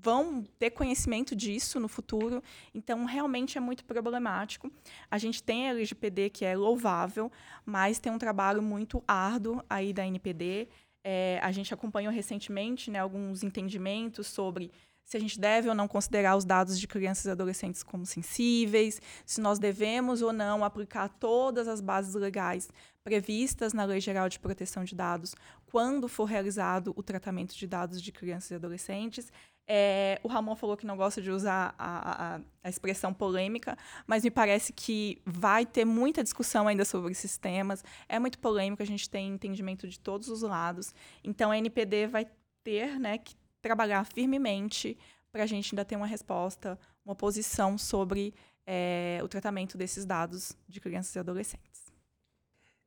[0.03, 2.43] vão ter conhecimento disso no futuro.
[2.75, 4.71] Então, realmente é muito problemático.
[5.11, 7.31] A gente tem a LGPD, que é louvável,
[7.65, 10.69] mas tem um trabalho muito árduo aí da NPD.
[11.05, 14.73] É, a gente acompanhou recentemente né, alguns entendimentos sobre
[15.05, 19.01] se a gente deve ou não considerar os dados de crianças e adolescentes como sensíveis,
[19.27, 22.71] se nós devemos ou não aplicar todas as bases legais
[23.05, 25.35] previstas na Lei Geral de Proteção de Dados
[25.67, 29.33] quando for realizado o tratamento de dados de crianças e adolescentes.
[29.75, 33.75] É, o Ramon falou que não gosta de usar a, a, a, expressão polêmica,
[34.07, 37.83] mas me parece que vai ter muita discussão ainda sobre esses temas.
[38.07, 40.95] É muito polêmico, a gente tem entendimento de todos os lados.
[41.25, 42.27] Então, a NPD vai
[42.63, 44.99] ter né, que trabalhar firmemente
[45.33, 48.35] para a gente ainda ter uma resposta, uma posição sobre
[48.67, 51.72] é, o tratamento desses dados de crianças e adolescentes.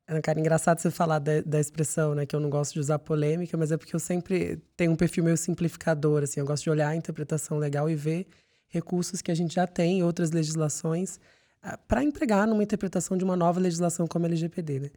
[0.07, 2.25] Ana Cara, engraçado você falar da, da, expressão, né?
[2.25, 5.23] Que eu não gosto de usar polêmica, mas é porque eu sempre tenho um perfil
[5.23, 6.39] meio simplificador, assim.
[6.39, 8.27] Eu gosto de olhar a interpretação legal e ver
[8.67, 11.19] recursos que a gente já tem, outras legislações,
[11.61, 14.89] ah, para empregar numa interpretação de uma nova legislação como a LGPD, né?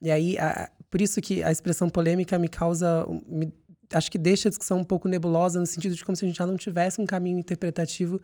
[0.00, 3.06] E aí, a, por isso que a expressão polêmica me causa...
[3.26, 3.52] Me,
[3.92, 6.38] acho que deixa a discussão um pouco nebulosa, no sentido de como se a gente
[6.38, 8.20] já não tivesse um caminho interpretativo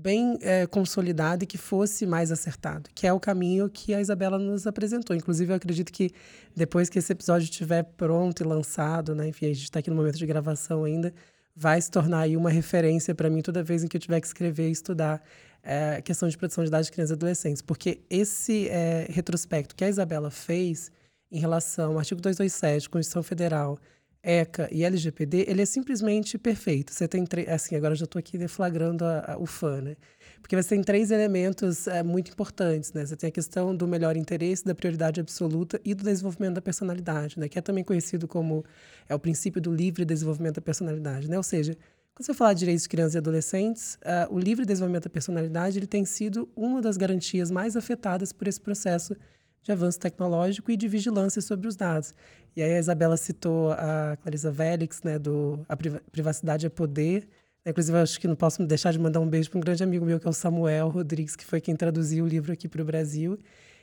[0.00, 4.38] bem é, consolidado e que fosse mais acertado, que é o caminho que a Isabela
[4.38, 5.16] nos apresentou.
[5.16, 6.12] Inclusive, eu acredito que
[6.54, 9.96] depois que esse episódio estiver pronto e lançado, né, enfim, a gente está aqui no
[9.96, 11.12] momento de gravação ainda,
[11.54, 14.28] vai se tornar aí uma referência para mim toda vez em que eu tiver que
[14.28, 15.20] escrever e estudar
[15.64, 19.74] é, a questão de proteção de dados de crianças e adolescentes, porque esse é, retrospecto
[19.74, 20.92] que a Isabela fez
[21.32, 23.80] em relação ao artigo 227, Constituição Federal,
[24.22, 26.92] ECA e LGPD, ele é simplesmente perfeito.
[26.92, 29.96] Você tem três, assim, agora já estou aqui deflagrando a, a, o fã, né?
[30.40, 33.04] Porque você tem três elementos é, muito importantes, né?
[33.04, 37.38] Você tem a questão do melhor interesse, da prioridade absoluta e do desenvolvimento da personalidade,
[37.38, 37.48] né?
[37.48, 38.64] Que é também conhecido como
[39.08, 41.36] é o princípio do livre desenvolvimento da personalidade, né?
[41.36, 41.76] Ou seja,
[42.14, 45.78] quando você fala de direitos de crianças e adolescentes, uh, o livre desenvolvimento da personalidade
[45.78, 49.16] ele tem sido uma das garantias mais afetadas por esse processo
[49.62, 52.14] de avanço tecnológico e de vigilância sobre os dados.
[52.56, 57.28] E aí a Isabela citou a Clarisa Vélix, né, do A Privacidade é Poder.
[57.64, 60.18] Inclusive, acho que não posso deixar de mandar um beijo para um grande amigo meu,
[60.18, 63.38] que é o Samuel Rodrigues, que foi quem traduziu o livro aqui para o Brasil.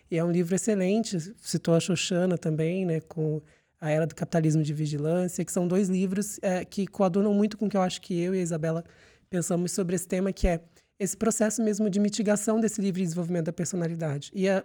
[0.09, 1.33] E é um livro excelente.
[1.39, 3.41] Citou a Xoxana também, né, com
[3.79, 7.67] A Era do Capitalismo de Vigilância, que são dois livros é, que coadunam muito com
[7.67, 8.83] o que eu acho que eu e a Isabela
[9.29, 10.61] pensamos sobre esse tema, que é
[10.99, 14.31] esse processo mesmo de mitigação desse livre desenvolvimento da personalidade.
[14.33, 14.63] E a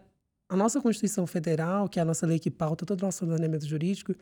[0.51, 3.65] a nossa Constituição Federal, que é a nossa lei que pauta todo o nosso ordenamento
[3.65, 4.15] jurídico,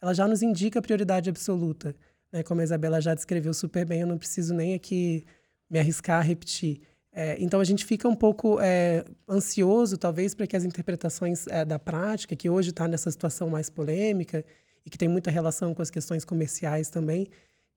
[0.00, 1.94] ela já nos indica a prioridade absoluta.
[2.32, 2.42] Né?
[2.42, 5.24] Como a Isabela já descreveu super bem, eu não preciso nem aqui
[5.70, 6.80] me arriscar a repetir.
[7.12, 11.64] É, então a gente fica um pouco é, ansioso, talvez, para que as interpretações é,
[11.64, 14.44] da prática, que hoje está nessa situação mais polêmica,
[14.84, 17.28] e que tem muita relação com as questões comerciais também,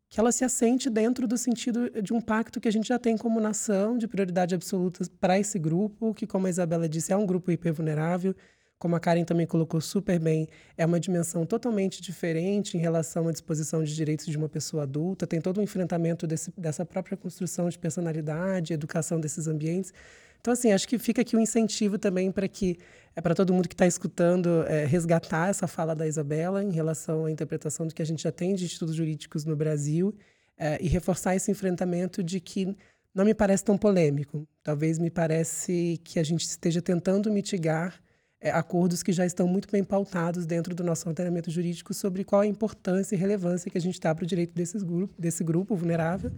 [0.09, 3.15] que ela se assente dentro do sentido de um pacto que a gente já tem
[3.15, 7.27] como nação de prioridade absoluta para esse grupo, que, como a Isabela disse, é um
[7.27, 8.35] grupo hipervulnerável,
[8.79, 10.47] como a Karen também colocou super bem,
[10.77, 15.27] é uma dimensão totalmente diferente em relação à disposição de direitos de uma pessoa adulta,
[15.27, 19.93] tem todo um enfrentamento desse, dessa própria construção de personalidade, educação desses ambientes.
[20.39, 22.77] Então, assim, acho que fica aqui um incentivo também para que,
[23.15, 27.25] é para todo mundo que está escutando, é, resgatar essa fala da Isabela em relação
[27.25, 30.15] à interpretação do que a gente já tem de estudos jurídicos no Brasil
[30.57, 32.75] é, e reforçar esse enfrentamento de que
[33.13, 34.47] não me parece tão polêmico.
[34.63, 37.99] Talvez me parece que a gente esteja tentando mitigar
[38.39, 42.41] é, acordos que já estão muito bem pautados dentro do nosso ordenamento jurídico sobre qual
[42.41, 45.75] a importância e relevância que a gente dá para o direito desses grupo, desse grupo
[45.75, 46.31] vulnerável,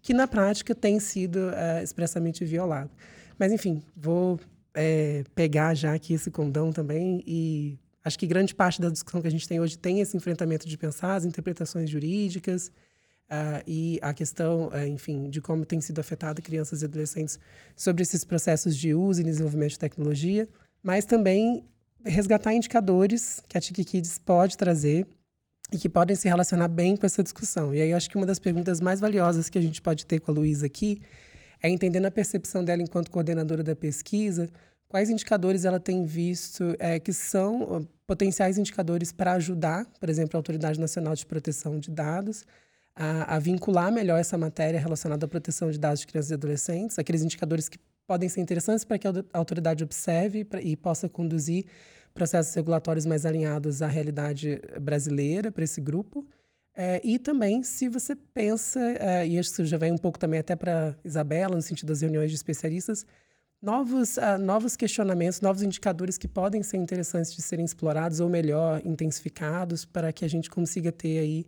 [0.00, 1.50] que na prática tem sido
[1.82, 2.90] expressamente violado.
[3.40, 4.38] Mas, enfim, vou
[4.74, 9.26] é, pegar já aqui esse condão também e acho que grande parte da discussão que
[9.28, 12.68] a gente tem hoje tem esse enfrentamento de pensar as interpretações jurídicas
[13.28, 17.40] uh, e a questão, uh, enfim, de como tem sido afetada crianças e adolescentes
[17.74, 20.48] sobre esses processos de uso e desenvolvimento de tecnologia
[20.82, 21.64] mas também
[22.04, 25.06] resgatar indicadores que a Tiki Kids pode trazer
[25.72, 27.74] e que podem se relacionar bem com essa discussão.
[27.74, 30.20] E aí eu acho que uma das perguntas mais valiosas que a gente pode ter
[30.20, 31.00] com a Luísa aqui
[31.62, 34.48] é entender na percepção dela enquanto coordenadora da pesquisa,
[34.88, 40.38] quais indicadores ela tem visto é, que são potenciais indicadores para ajudar, por exemplo, a
[40.38, 42.44] Autoridade Nacional de Proteção de Dados
[42.94, 46.98] a, a vincular melhor essa matéria relacionada à proteção de dados de crianças e adolescentes,
[46.98, 51.64] aqueles indicadores que podem ser interessantes para que a autoridade observe e possa conduzir
[52.12, 56.26] processos regulatórios mais alinhados à realidade brasileira para esse grupo.
[56.82, 60.56] É, e também, se você pensa, é, e isso já vem um pouco também até
[60.56, 63.04] para Isabela, no sentido das reuniões de especialistas,
[63.60, 68.80] novos, uh, novos questionamentos, novos indicadores que podem ser interessantes de serem explorados ou, melhor,
[68.82, 71.46] intensificados para que a gente consiga ter aí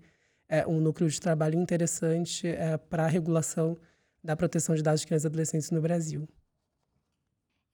[0.51, 2.47] é, um núcleo de trabalho interessante
[2.91, 3.79] para a regulação
[4.23, 6.29] da proteção de dados de crianças e adolescentes no Brasil.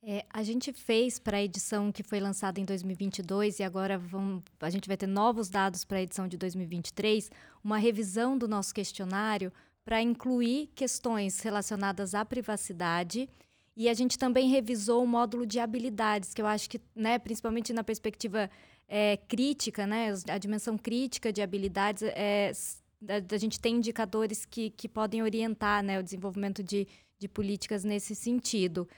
[0.03, 4.43] É, a gente fez para a edição que foi lançada em 2022 e agora vão,
[4.61, 7.31] a gente vai ter novos dados para a edição de 2023,
[7.65, 9.53] uma revisão do nosso questionário
[9.85, 13.29] para incluir questões relacionadas à privacidade.
[13.77, 17.73] E a gente também revisou o módulo de habilidades, que eu acho que, né, principalmente
[17.73, 18.51] na perspectiva
[18.89, 22.53] é, crítica, né, a dimensão crítica de habilidades, é,
[23.09, 26.87] a, a gente tem indicadores que, que podem orientar né, o desenvolvimento de,
[27.19, 28.89] de políticas nesse sentido.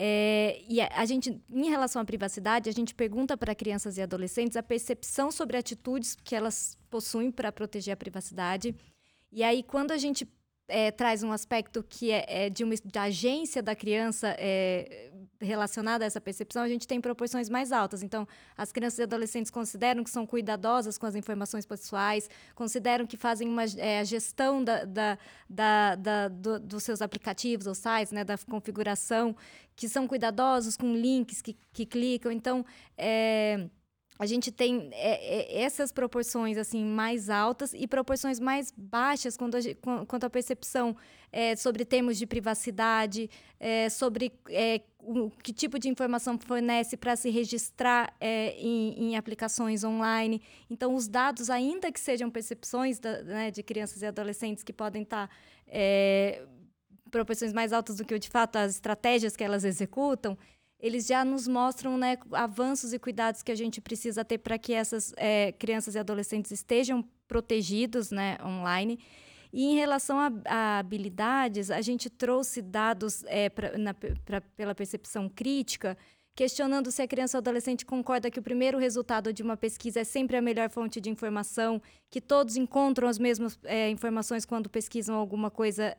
[0.00, 4.56] É, e a, gente, em relação à privacidade, a gente pergunta para crianças e adolescentes
[4.56, 8.76] a percepção sobre atitudes que elas possuem para proteger a privacidade.
[9.32, 10.24] E aí, quando a gente
[10.68, 15.10] é, traz um aspecto que é, é de uma da agência da criança é,
[15.40, 18.02] relacionada a essa percepção, a gente tem proporções mais altas.
[18.02, 18.26] Então,
[18.56, 23.48] as crianças e adolescentes consideram que são cuidadosas com as informações pessoais, consideram que fazem
[23.48, 25.18] uma é, gestão da, da,
[25.48, 29.36] da, da do, dos seus aplicativos ou sites, né, da configuração,
[29.76, 32.32] que são cuidadosos com links que, que clicam.
[32.32, 32.64] Então,
[32.96, 33.68] é,
[34.18, 39.56] a gente tem é, é, essas proporções assim mais altas e proporções mais baixas quando
[39.56, 39.60] a,
[40.06, 40.96] quanto à percepção
[41.30, 47.14] é, sobre termos de privacidade, é, sobre é, o, que tipo de informação fornece para
[47.14, 50.42] se registrar é, em, em, aplicações online.
[50.68, 55.02] Então, os dados, ainda que sejam percepções da, né, de crianças e adolescentes que podem
[55.02, 55.34] estar tá,
[57.10, 60.36] proporções mais altas do que de fato as estratégias que elas executam,
[60.80, 64.72] eles já nos mostram né, avanços e cuidados que a gente precisa ter para que
[64.72, 68.98] essas é, crianças e adolescentes estejam protegidos né, online.
[69.52, 74.74] E em relação a, a habilidades, a gente trouxe dados é, pra, na, pra, pela
[74.74, 75.96] percepção crítica,
[76.34, 80.04] questionando se a criança ou adolescente concorda que o primeiro resultado de uma pesquisa é
[80.04, 85.16] sempre a melhor fonte de informação, que todos encontram as mesmas é, informações quando pesquisam
[85.16, 85.92] alguma coisa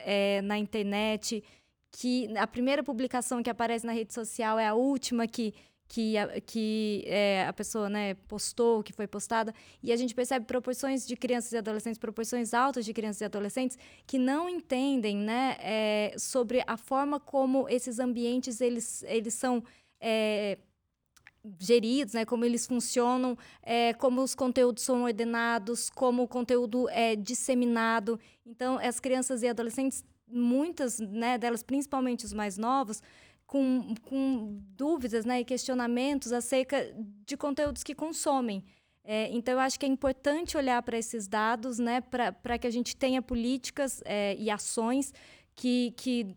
[0.44, 1.44] na internet,
[1.90, 5.54] que a primeira publicação que aparece na rede social é a última que
[5.90, 10.46] que, a, que é, a pessoa né, postou, que foi postada, e a gente percebe
[10.46, 13.76] proporções de crianças e adolescentes, proporções altas de crianças e adolescentes
[14.06, 19.64] que não entendem né, é, sobre a forma como esses ambientes eles, eles são
[20.00, 20.58] é,
[21.58, 27.16] geridos, né, como eles funcionam, é, como os conteúdos são ordenados, como o conteúdo é
[27.16, 28.20] disseminado.
[28.46, 33.02] Então, as crianças e adolescentes muitas né, delas, principalmente os mais novos,
[33.46, 36.94] com, com dúvidas né, e questionamentos acerca
[37.26, 38.64] de conteúdos que consomem.
[39.02, 42.70] É, então, eu acho que é importante olhar para esses dados né, para que a
[42.70, 45.12] gente tenha políticas é, e ações
[45.56, 46.36] que, que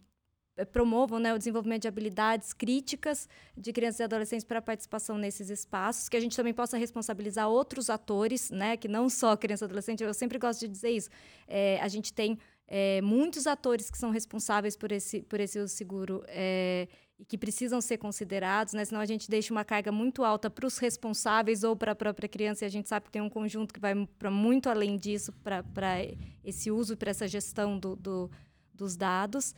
[0.71, 3.27] promovam né, o desenvolvimento de habilidades críticas
[3.57, 7.89] de crianças e adolescentes para participação nesses espaços, que a gente também possa responsabilizar outros
[7.89, 10.03] atores, né, que não só criança e adolescente.
[10.03, 11.09] Eu sempre gosto de dizer isso.
[11.47, 12.37] É, a gente tem
[12.67, 16.87] é, muitos atores que são responsáveis por esse, por esse seguro é,
[17.19, 18.83] e que precisam ser considerados, né?
[18.85, 22.27] senão a gente deixa uma carga muito alta para os responsáveis ou para a própria
[22.27, 25.31] criança, e a gente sabe que tem um conjunto que vai para muito além disso,
[25.43, 25.63] para
[26.43, 28.31] esse uso, para essa gestão do, do,
[28.73, 29.53] dos dados.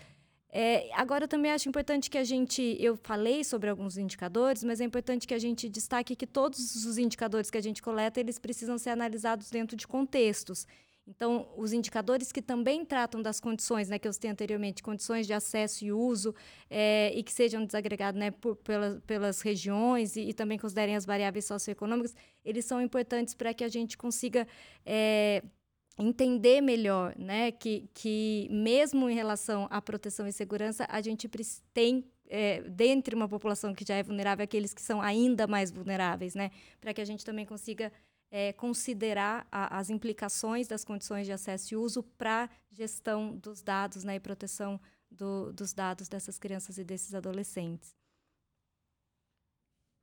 [0.58, 2.78] É, agora, eu também acho importante que a gente.
[2.80, 6.98] Eu falei sobre alguns indicadores, mas é importante que a gente destaque que todos os
[6.98, 10.66] indicadores que a gente coleta eles precisam ser analisados dentro de contextos.
[11.08, 15.34] Então, os indicadores que também tratam das condições, né, que eu citei anteriormente, condições de
[15.34, 16.34] acesso e uso,
[16.68, 21.06] é, e que sejam desagregados né, por, pelas, pelas regiões e, e, também considerem as
[21.06, 24.48] variáveis socioeconômicas, eles são importantes para que a gente consiga
[24.84, 25.44] é,
[25.98, 31.30] entender melhor né, que, que, mesmo em relação à proteção e segurança, a gente
[31.72, 36.34] tem é, dentre uma população que já é vulnerável, aqueles que são ainda mais vulneráveis,
[36.34, 36.52] né?
[36.82, 37.92] Para que a gente também consiga
[38.32, 44.04] é, considerar a, as implicações das condições de acesso e uso para gestão dos dados
[44.04, 47.96] né, e proteção do, dos dados dessas crianças e desses adolescentes.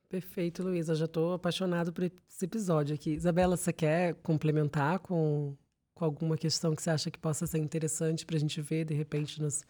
[0.08, 0.94] Perfeito, Luísa.
[0.94, 3.12] Já estou apaixonado por esse episódio aqui.
[3.12, 5.56] Isabela, você quer complementar com,
[5.94, 8.92] com alguma questão que você acha que possa ser interessante para a gente ver, de
[8.92, 9.64] repente, nos,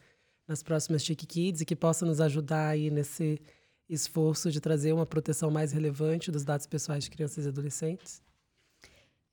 [0.48, 3.40] nas próximas Chic Kids e que possa nos ajudar aí nesse
[3.88, 8.20] esforço de trazer uma proteção mais relevante dos dados pessoais de crianças e adolescentes?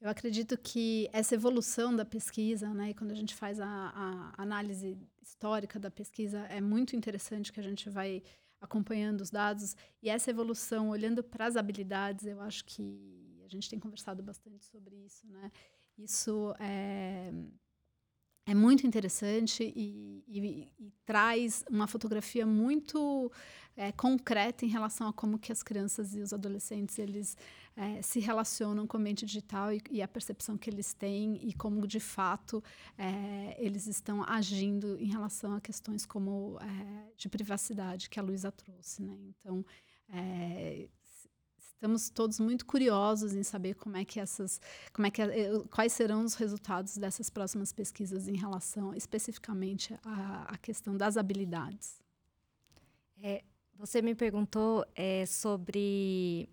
[0.01, 4.97] Eu acredito que essa evolução da pesquisa, né, quando a gente faz a, a, análise
[5.21, 8.23] histórica da pesquisa, é muito interessante que a gente vai
[8.61, 13.69] acompanhando os dados e essa evolução, olhando para as habilidades, eu acho que a gente
[13.69, 15.51] tem conversado bastante sobre isso, né?
[15.97, 17.31] Isso é,
[18.49, 23.31] é muito interessante e, e, e traz uma fotografia muito
[23.77, 27.37] é, concreta em relação a como que as crianças e os adolescentes eles
[27.77, 31.53] é, se relacionam com o ambiente digital e, e, a percepção que eles têm e
[31.53, 32.63] como de fato
[32.97, 38.51] é, eles estão agindo em relação a questões como é, de privacidade que a Luísa
[38.51, 39.15] trouxe, né?
[39.29, 39.63] Então
[40.11, 40.89] é,
[41.79, 44.59] estamos todos muito curiosos em saber como é que essas,
[44.91, 45.21] como é que
[45.71, 52.01] quais serão os resultados dessas próximas pesquisas em relação especificamente à, à questão das habilidades.
[53.23, 53.43] É,
[53.75, 56.49] você me perguntou é, sobre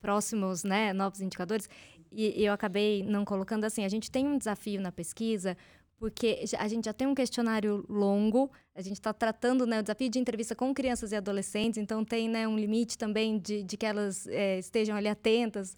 [0.00, 1.66] próximos, né, novos indicadores,
[2.12, 3.86] e, e eu acabei não colocando assim.
[3.86, 5.56] A gente tem um desafio na pesquisa
[5.98, 10.08] porque a gente já tem um questionário longo, a gente está tratando né, o desafio
[10.08, 13.84] de entrevista com crianças e adolescentes, então tem né, um limite também de, de que
[13.84, 15.76] elas é, estejam ali atentas.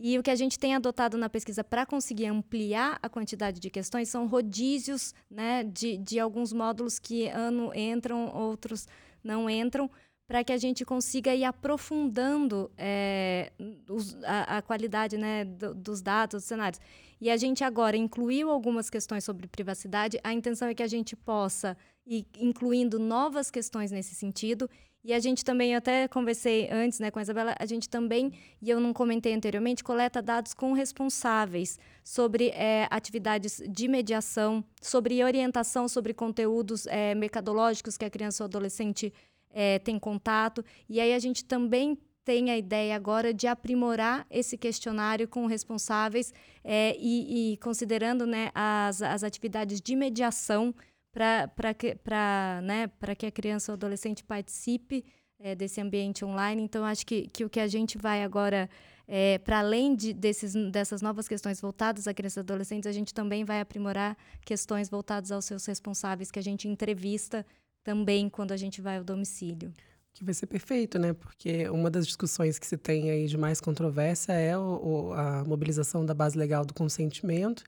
[0.00, 3.68] E o que a gente tem adotado na pesquisa para conseguir ampliar a quantidade de
[3.68, 8.86] questões são rodízios né, de, de alguns módulos que ano entram, outros
[9.22, 9.90] não entram,
[10.28, 13.50] para que a gente consiga ir aprofundando é,
[13.88, 16.78] os, a, a, qualidade né, do, dos dados, dos cenários.
[17.18, 20.20] E a gente agora incluiu algumas questões sobre privacidade.
[20.22, 21.74] A intenção é que a gente possa
[22.06, 24.68] ir incluindo novas questões nesse sentido.
[25.02, 28.32] E a gente também, eu até conversei antes né, com a Isabela, a gente também,
[28.60, 35.24] e eu não comentei anteriormente, coleta dados com responsáveis sobre é, atividades de mediação, sobre
[35.24, 39.10] orientação sobre conteúdos é, mercadológicos que a criança ou adolescente
[39.58, 40.64] é, tem contato.
[40.88, 46.32] E aí a gente também tem a ideia agora de aprimorar esse questionário com responsáveis
[46.62, 50.72] é, e, e, considerando né, as, as atividades de mediação
[51.10, 51.96] para que,
[52.62, 52.88] né,
[53.18, 55.04] que a criança ou adolescente participe
[55.40, 56.62] é, desse ambiente online.
[56.62, 58.70] Então, acho que, que o que a gente vai agora,
[59.08, 63.12] é, para além de, desses, dessas novas questões voltadas a crianças e adolescentes, a gente
[63.12, 67.44] também vai aprimorar questões voltadas aos seus responsáveis que a gente entrevista
[67.82, 69.72] também quando a gente vai ao domicílio.
[70.12, 71.12] Que vai ser perfeito, né?
[71.12, 75.44] Porque uma das discussões que se tem aí de mais controvérsia é o, o, a
[75.44, 77.62] mobilização da base legal do consentimento,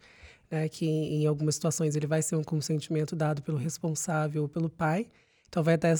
[0.50, 0.68] né?
[0.68, 5.06] Que em algumas situações ele vai ser um consentimento dado pelo responsável ou pelo pai.
[5.48, 5.94] Então vai até,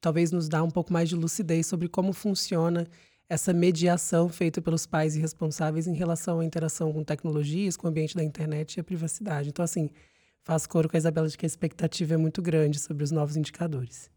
[0.00, 2.86] talvez nos dar um pouco mais de lucidez sobre como funciona
[3.28, 7.90] essa mediação feita pelos pais e responsáveis em relação à interação com tecnologias, com o
[7.90, 9.50] ambiente da internet e a privacidade.
[9.50, 9.90] Então, assim,
[10.48, 13.36] faço coro com a Isabela de que a expectativa é muito grande sobre os novos
[13.36, 14.10] indicadores.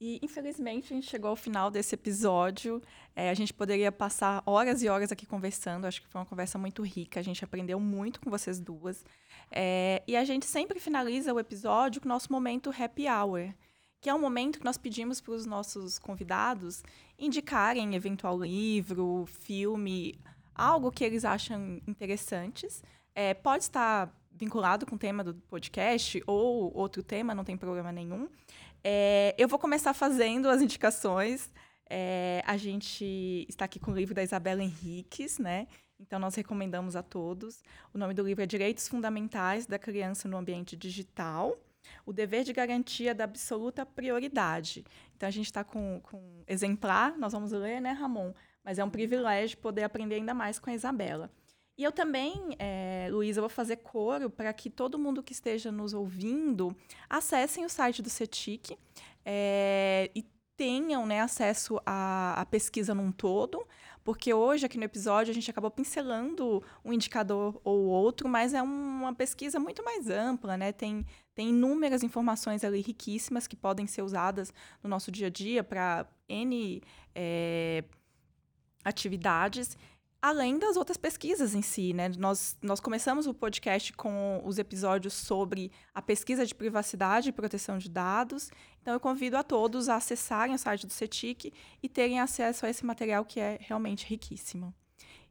[0.00, 2.82] E, infelizmente, a gente chegou ao final desse episódio.
[3.14, 5.84] É, a gente poderia passar horas e horas aqui conversando.
[5.84, 7.20] Acho que foi uma conversa muito rica.
[7.20, 9.04] A gente aprendeu muito com vocês duas.
[9.52, 13.54] É, e a gente sempre finaliza o episódio com o nosso momento happy hour,
[14.00, 16.82] que é um momento que nós pedimos para os nossos convidados
[17.16, 20.18] indicarem eventual livro, filme,
[20.52, 22.82] algo que eles acham interessantes.
[23.14, 27.90] É, pode estar vinculado com o tema do podcast ou outro tema, não tem problema
[27.90, 28.28] nenhum.
[28.84, 31.50] É, eu vou começar fazendo as indicações.
[31.88, 35.66] É, a gente está aqui com o livro da Isabela Henriques, né?
[35.98, 37.62] Então, nós recomendamos a todos.
[37.94, 41.56] O nome do livro é Direitos Fundamentais da Criança no Ambiente Digital.
[42.04, 44.84] O dever de garantia da absoluta prioridade.
[45.16, 48.32] Então, a gente está com, com exemplar, nós vamos ler, né, Ramon?
[48.62, 51.30] Mas é um privilégio poder aprender ainda mais com a Isabela.
[51.78, 55.92] E eu também, é, Luísa, vou fazer coro para que todo mundo que esteja nos
[55.92, 56.74] ouvindo
[57.08, 58.78] acessem o site do CETIC
[59.24, 60.24] é, e
[60.56, 63.66] tenham né, acesso à, à, pesquisa num todo,
[64.02, 68.62] porque hoje, aqui no episódio, a gente acabou pincelando um indicador ou outro, mas é
[68.62, 70.72] uma pesquisa muito mais ampla, né?
[70.72, 71.04] Tem,
[71.34, 74.50] tem inúmeras informações ali riquíssimas que podem ser usadas
[74.82, 76.80] no nosso dia a dia para N
[77.14, 77.84] é,
[78.84, 79.76] atividades
[80.26, 82.08] além das outras pesquisas em si, né?
[82.18, 87.78] Nós, nós começamos o podcast com os episódios sobre a pesquisa de privacidade e proteção
[87.78, 88.50] de dados.
[88.82, 92.70] Então, eu convido a todos a acessarem o site do CETIC e terem acesso a
[92.70, 94.74] esse material que é realmente riquíssimo.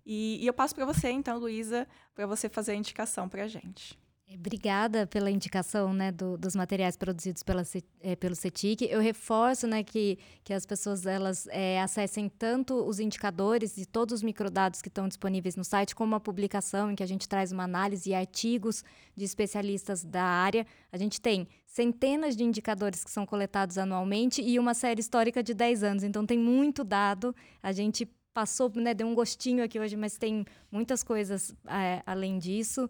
[0.05, 3.47] E, e eu passo para você, então, Luísa, para você fazer a indicação para a
[3.49, 3.99] gente.
[4.37, 7.63] Obrigada pela indicação né, do, dos materiais produzidos pela,
[8.01, 8.85] é, pelo CETIC.
[8.89, 14.15] Eu reforço né, que, que as pessoas elas é, acessem tanto os indicadores e todos
[14.15, 17.51] os microdados que estão disponíveis no site, como a publicação em que a gente traz
[17.51, 18.83] uma análise e artigos
[19.15, 20.65] de especialistas da área.
[20.91, 25.53] A gente tem centenas de indicadores que são coletados anualmente e uma série histórica de
[25.53, 26.03] 10 anos.
[26.03, 27.35] Então, tem muito dado.
[27.61, 32.37] A gente passou, né, deu um gostinho aqui hoje, mas tem muitas coisas é, além
[32.37, 32.89] disso.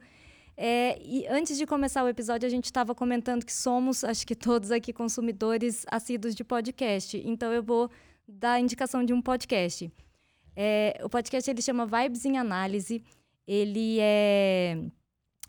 [0.57, 4.35] É, e antes de começar o episódio, a gente estava comentando que somos, acho que
[4.35, 7.21] todos aqui, consumidores assíduos de podcast.
[7.25, 7.89] Então, eu vou
[8.27, 9.91] dar a indicação de um podcast.
[10.55, 13.03] É, o podcast ele chama Vibes em Análise.
[13.45, 14.77] Ele é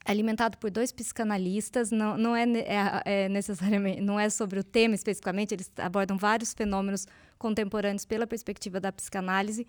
[0.05, 1.91] alimentado por dois psicanalistas.
[1.91, 5.55] Não, não é, é, é necessariamente, não é sobre o tema especificamente.
[5.55, 7.07] Eles abordam vários fenômenos
[7.39, 9.67] contemporâneos pela perspectiva da psicanálise.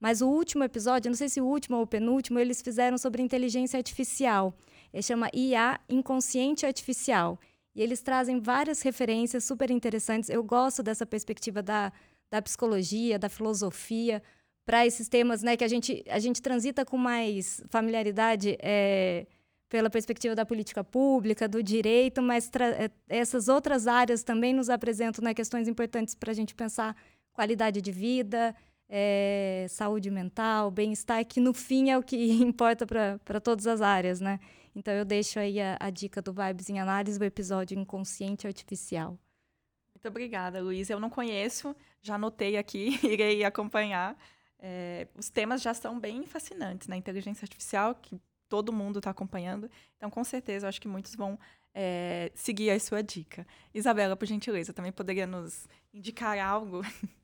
[0.00, 3.22] Mas o último episódio, não sei se o último ou o penúltimo, eles fizeram sobre
[3.22, 4.54] inteligência artificial.
[4.92, 7.38] Ele chama IA Inconsciente Artificial.
[7.74, 10.30] E eles trazem várias referências super interessantes.
[10.30, 11.92] Eu gosto dessa perspectiva da,
[12.30, 14.22] da psicologia, da filosofia,
[14.64, 19.26] para esses temas né, que a gente, a gente transita com mais familiaridade é,
[19.68, 25.24] pela perspectiva da política pública, do direito, mas é, essas outras áreas também nos apresentam
[25.24, 26.96] né, questões importantes para a gente pensar
[27.32, 28.54] qualidade de vida,
[28.92, 34.20] é, saúde mental, bem-estar, que no fim é o que importa para todas as áreas,
[34.20, 34.40] né?
[34.74, 39.16] Então eu deixo aí a, a, dica do Vibes em Análise, o episódio Inconsciente Artificial.
[39.94, 40.90] Muito obrigada, Luiz.
[40.90, 44.16] Eu não conheço, já anotei aqui, irei acompanhar.
[44.58, 46.96] É, os temas já são bem fascinantes, né?
[46.96, 49.70] Inteligência artificial, que todo mundo está acompanhando.
[49.96, 51.38] Então, com certeza, eu acho que muitos vão
[51.72, 53.46] é, seguir a sua dica.
[53.72, 56.82] Isabela, por gentileza, também poderia nos indicar algo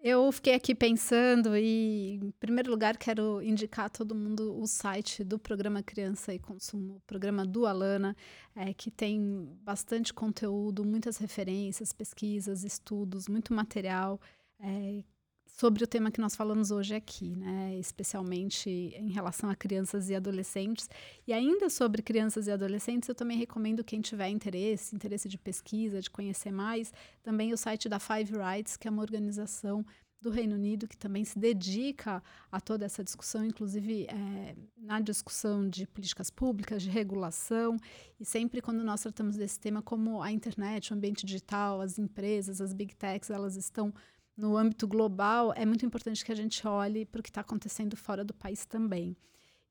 [0.00, 5.24] Eu fiquei aqui pensando e, em primeiro lugar, quero indicar a todo mundo o site
[5.24, 8.16] do Programa Criança e Consumo, o programa do Alana,
[8.54, 14.20] é, que tem bastante conteúdo, muitas referências, pesquisas, estudos, muito material
[14.60, 15.02] é,
[15.58, 17.76] sobre o tema que nós falamos hoje aqui, né?
[17.80, 20.88] especialmente em relação a crianças e adolescentes.
[21.26, 26.00] E ainda sobre crianças e adolescentes, eu também recomendo quem tiver interesse, interesse de pesquisa,
[26.00, 26.92] de conhecer mais,
[27.24, 29.84] também o site da Five Rights, que é uma organização
[30.20, 35.68] do Reino Unido que também se dedica a toda essa discussão, inclusive é, na discussão
[35.68, 37.76] de políticas públicas, de regulação,
[38.18, 42.60] e sempre quando nós tratamos desse tema, como a internet, o ambiente digital, as empresas,
[42.60, 43.92] as big techs, elas estão
[44.38, 47.96] no âmbito global, é muito importante que a gente olhe para o que está acontecendo
[47.96, 49.16] fora do país também.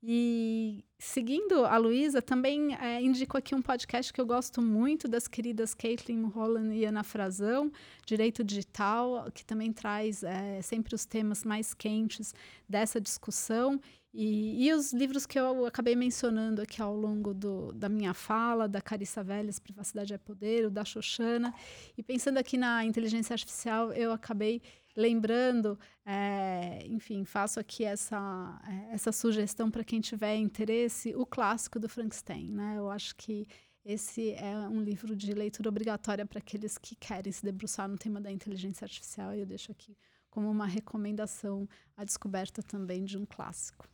[0.03, 5.27] E seguindo a Luísa, também é, indico aqui um podcast que eu gosto muito das
[5.27, 7.71] queridas Caitlin Holland e Ana Frazão,
[8.05, 12.33] Direito Digital, que também traz é, sempre os temas mais quentes
[12.69, 13.79] dessa discussão.
[14.19, 18.67] E, e, os livros que eu acabei mencionando aqui ao longo do, da minha fala,
[18.67, 21.53] da Carissa Velhas, Privacidade é Poder, o da Xoxana.
[21.95, 24.59] E pensando aqui na inteligência artificial, eu acabei
[24.95, 31.79] lembrando, é, enfim, faço aqui essa, é, essa sugestão para quem tiver interesse, o clássico
[31.79, 32.49] do Frankenstein.
[32.49, 32.73] Né?
[32.75, 33.47] Eu acho que
[33.85, 38.19] esse é um livro de leitura obrigatória para aqueles que querem se debruçar no tema
[38.19, 39.35] da inteligência artificial.
[39.35, 39.95] E eu deixo aqui
[40.31, 43.87] como uma recomendação a descoberta também de um clássico.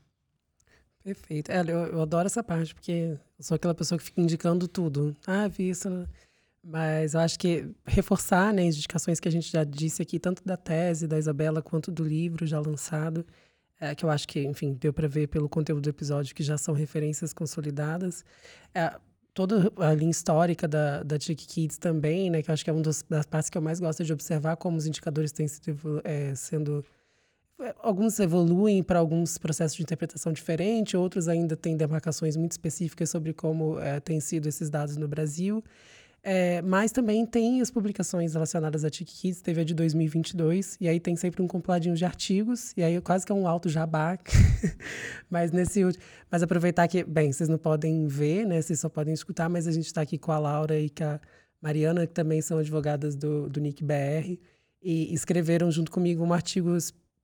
[1.03, 1.51] Perfeito.
[1.51, 2.91] É, eu, eu, adoro essa parte, porque
[3.38, 5.15] eu sou aquela pessoa que fica indicando tudo.
[5.27, 5.89] Ah, vi isso.
[6.63, 10.41] Mas eu acho que reforçar né, as indicações que a gente já disse aqui, tanto
[10.45, 13.25] da tese da Isabela quanto do livro já lançado,
[13.81, 16.57] é, que eu acho que, enfim, deu para ver pelo conteúdo do episódio que já
[16.57, 18.23] são referências consolidadas.
[18.73, 18.97] É,
[19.34, 22.73] toda a linha histórica da, da Chick Kids também, né, que eu acho que é
[22.73, 26.34] uma das, partes que eu mais gosto de observar como os indicadores têm sido é,
[26.34, 26.85] sendo
[27.81, 33.34] alguns evoluem para alguns processos de interpretação diferente, outros ainda têm demarcações muito específicas sobre
[33.34, 35.63] como é, têm sido esses dados no Brasil.
[36.25, 40.88] É, mas também tem as publicações relacionadas a TIC Kids, teve a de 2022, e
[40.88, 44.17] aí tem sempre um compiladinho de artigos, e aí quase que é um alto jabá.
[45.30, 45.81] mas nesse
[46.31, 48.61] mas aproveitar que, bem, vocês não podem ver, né?
[48.61, 51.19] Vocês só podem escutar, mas a gente está aqui com a Laura e com a
[51.61, 54.39] Mariana, que também são advogadas do, do NIC BR,
[54.81, 56.77] e escreveram junto comigo um artigo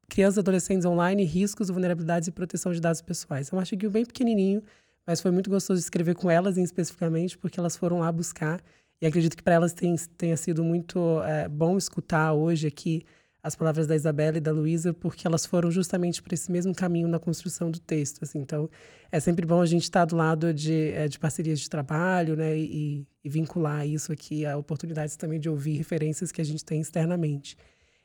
[0.09, 3.51] Crianças e Adolescentes Online, Riscos, Vulnerabilidades e Proteção de Dados Pessoais.
[3.53, 4.61] É um artigo bem pequenininho,
[5.07, 8.61] mas foi muito gostoso escrever com elas especificamente, porque elas foram lá buscar
[9.01, 13.05] e acredito que para elas tem, tenha sido muito é, bom escutar hoje aqui
[13.41, 17.07] as palavras da Isabela e da Luísa, porque elas foram justamente para esse mesmo caminho
[17.07, 18.21] na construção do texto.
[18.21, 18.39] Assim.
[18.39, 18.69] Então,
[19.09, 22.57] é sempre bom a gente estar do lado de, é, de parcerias de trabalho né,
[22.57, 26.81] e, e, vincular isso aqui a oportunidades também de ouvir referências que a gente tem
[26.81, 27.55] externamente.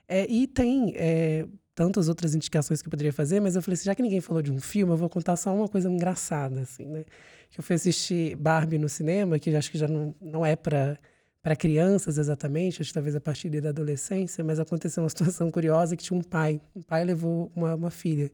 [0.06, 3.84] É, e tem é, tantas outras indicações que eu poderia fazer, mas eu falei assim,
[3.86, 6.86] já que ninguém falou de um filme, eu vou contar só uma coisa engraçada, assim,
[6.86, 7.04] né?
[7.50, 10.98] Que eu fui assistir Barbie no cinema, que acho que já não, não é para
[11.42, 15.94] para crianças exatamente, acho que talvez a partir da adolescência, mas aconteceu uma situação curiosa
[15.94, 18.30] que tinha um pai, um pai levou uma, uma filha.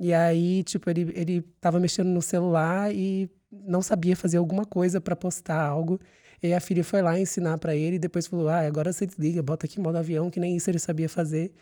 [0.00, 5.00] E aí, tipo, ele ele estava mexendo no celular e não sabia fazer alguma coisa
[5.00, 6.00] para postar algo.
[6.42, 9.42] E a filha foi lá ensinar para ele e depois falou: "Ah, agora você desliga,
[9.42, 11.52] bota aqui modo avião", que nem isso ele sabia fazer.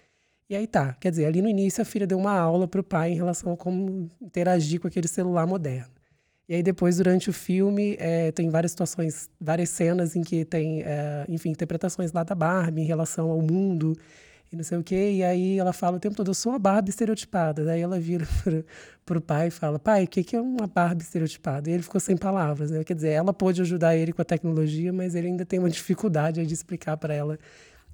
[0.48, 2.84] E aí tá, quer dizer, ali no início a filha deu uma aula para o
[2.84, 5.90] pai em relação a como interagir com aquele celular moderno.
[6.48, 10.82] E aí depois, durante o filme, é, tem várias situações, várias cenas em que tem,
[10.82, 13.96] é, enfim, interpretações lá da Barbie em relação ao mundo
[14.52, 15.10] e não sei o quê.
[15.14, 17.64] E aí ela fala o tempo todo, eu sou uma Barbie estereotipada.
[17.64, 18.26] Daí ela vira
[19.04, 21.68] para o pai e fala, pai, o que, que é uma Barbie estereotipada?
[21.68, 22.70] E ele ficou sem palavras.
[22.70, 22.84] Né?
[22.84, 26.46] Quer dizer, ela pôde ajudar ele com a tecnologia, mas ele ainda tem uma dificuldade
[26.46, 27.38] de explicar para ela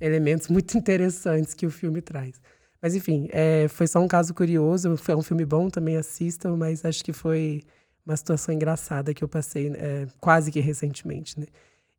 [0.02, 2.40] elementos muito interessantes que o filme traz.
[2.80, 4.96] Mas, enfim, é, foi só um caso curioso.
[4.96, 7.62] Foi um filme bom, também assistam, mas acho que foi
[8.04, 11.38] uma situação engraçada que eu passei é, quase que recentemente.
[11.38, 11.46] Né?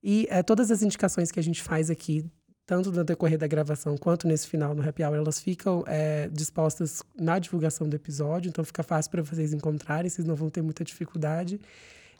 [0.04, 2.30] E é, todas as indicações que a gente faz aqui,
[2.66, 7.02] tanto no decorrer da gravação quanto nesse final no Happy Hour, elas ficam é, dispostas
[7.18, 10.84] na divulgação do episódio, então fica fácil para vocês encontrarem, vocês não vão ter muita
[10.84, 11.62] dificuldade.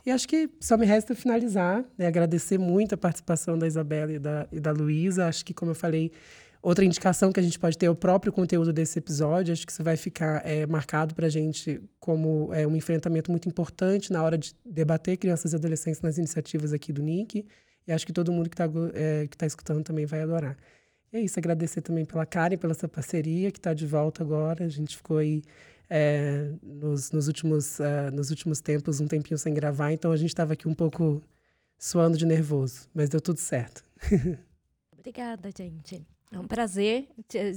[0.06, 2.08] E acho que só me resta finalizar, né?
[2.08, 5.28] agradecer muito a participação da Isabela e da, e da Luísa.
[5.28, 6.12] Acho que, como eu falei,
[6.62, 9.54] outra indicação que a gente pode ter é o próprio conteúdo desse episódio.
[9.54, 13.48] Acho que isso vai ficar é, marcado para a gente como é, um enfrentamento muito
[13.48, 17.46] importante na hora de debater crianças e adolescentes nas iniciativas aqui do NIC.
[17.88, 20.58] E acho que todo mundo que está é, tá escutando também vai adorar.
[21.14, 24.66] E é isso, agradecer também pela Karen, pela essa parceria que está de volta agora.
[24.66, 25.44] A gente ficou aí
[25.90, 30.30] é, nos, nos, últimos, uh, nos últimos tempos um tempinho sem gravar, então a gente
[30.30, 31.22] estava aqui um pouco
[31.78, 33.84] suando de nervoso, mas deu tudo certo.
[34.98, 36.06] Obrigada, gente.
[36.32, 37.08] É um prazer,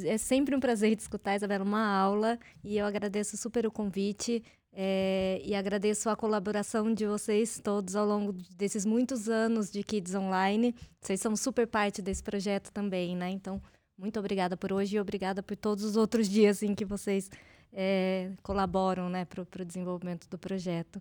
[0.05, 4.43] é sempre um prazer de escutar, Isabela, uma aula, e eu agradeço super o convite.
[4.79, 10.15] É, e agradeço a colaboração de vocês todos ao longo desses muitos anos de Kids
[10.15, 10.75] Online.
[11.01, 13.31] Vocês são super parte desse projeto também, né?
[13.31, 13.63] Então,
[13.97, 17.31] muito obrigada por hoje e obrigada por todos os outros dias em que vocês
[17.77, 21.01] é, colaboram né, para o desenvolvimento do projeto.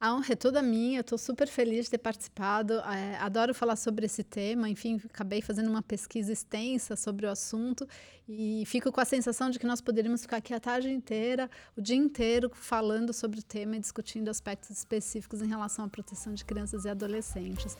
[0.00, 2.74] A honra é toda minha, estou super feliz de ter participado.
[2.74, 4.68] É, adoro falar sobre esse tema.
[4.68, 7.84] Enfim, acabei fazendo uma pesquisa extensa sobre o assunto
[8.28, 11.82] e fico com a sensação de que nós poderíamos ficar aqui a tarde inteira, o
[11.82, 16.44] dia inteiro, falando sobre o tema e discutindo aspectos específicos em relação à proteção de
[16.44, 17.76] crianças e adolescentes.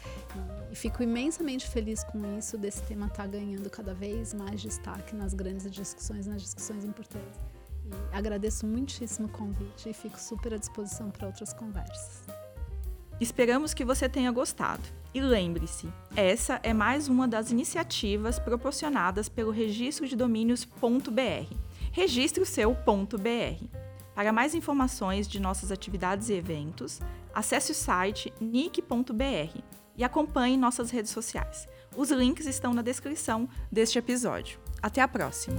[0.73, 5.15] E, fico imensamente feliz com isso, desse tema estar tá ganhando cada vez mais destaque
[5.15, 7.58] nas grandes discussões, nas discussões importantes.
[8.13, 12.25] E agradeço muitíssimo o convite e fico super à disposição para outras conversas.
[13.21, 14.83] Esperamos que você tenha gostado.
[15.13, 21.55] E lembre-se, essa é mais uma das iniciativas proporcionadas pelo registro de domínios.br.
[21.91, 23.65] Registre o seu .br.
[24.15, 27.01] Para mais informações de nossas atividades e eventos,
[27.35, 29.63] acesse o site nick.br
[29.97, 31.67] e acompanhe nossas redes sociais.
[31.97, 34.61] Os links estão na descrição deste episódio.
[34.81, 35.59] Até a próxima!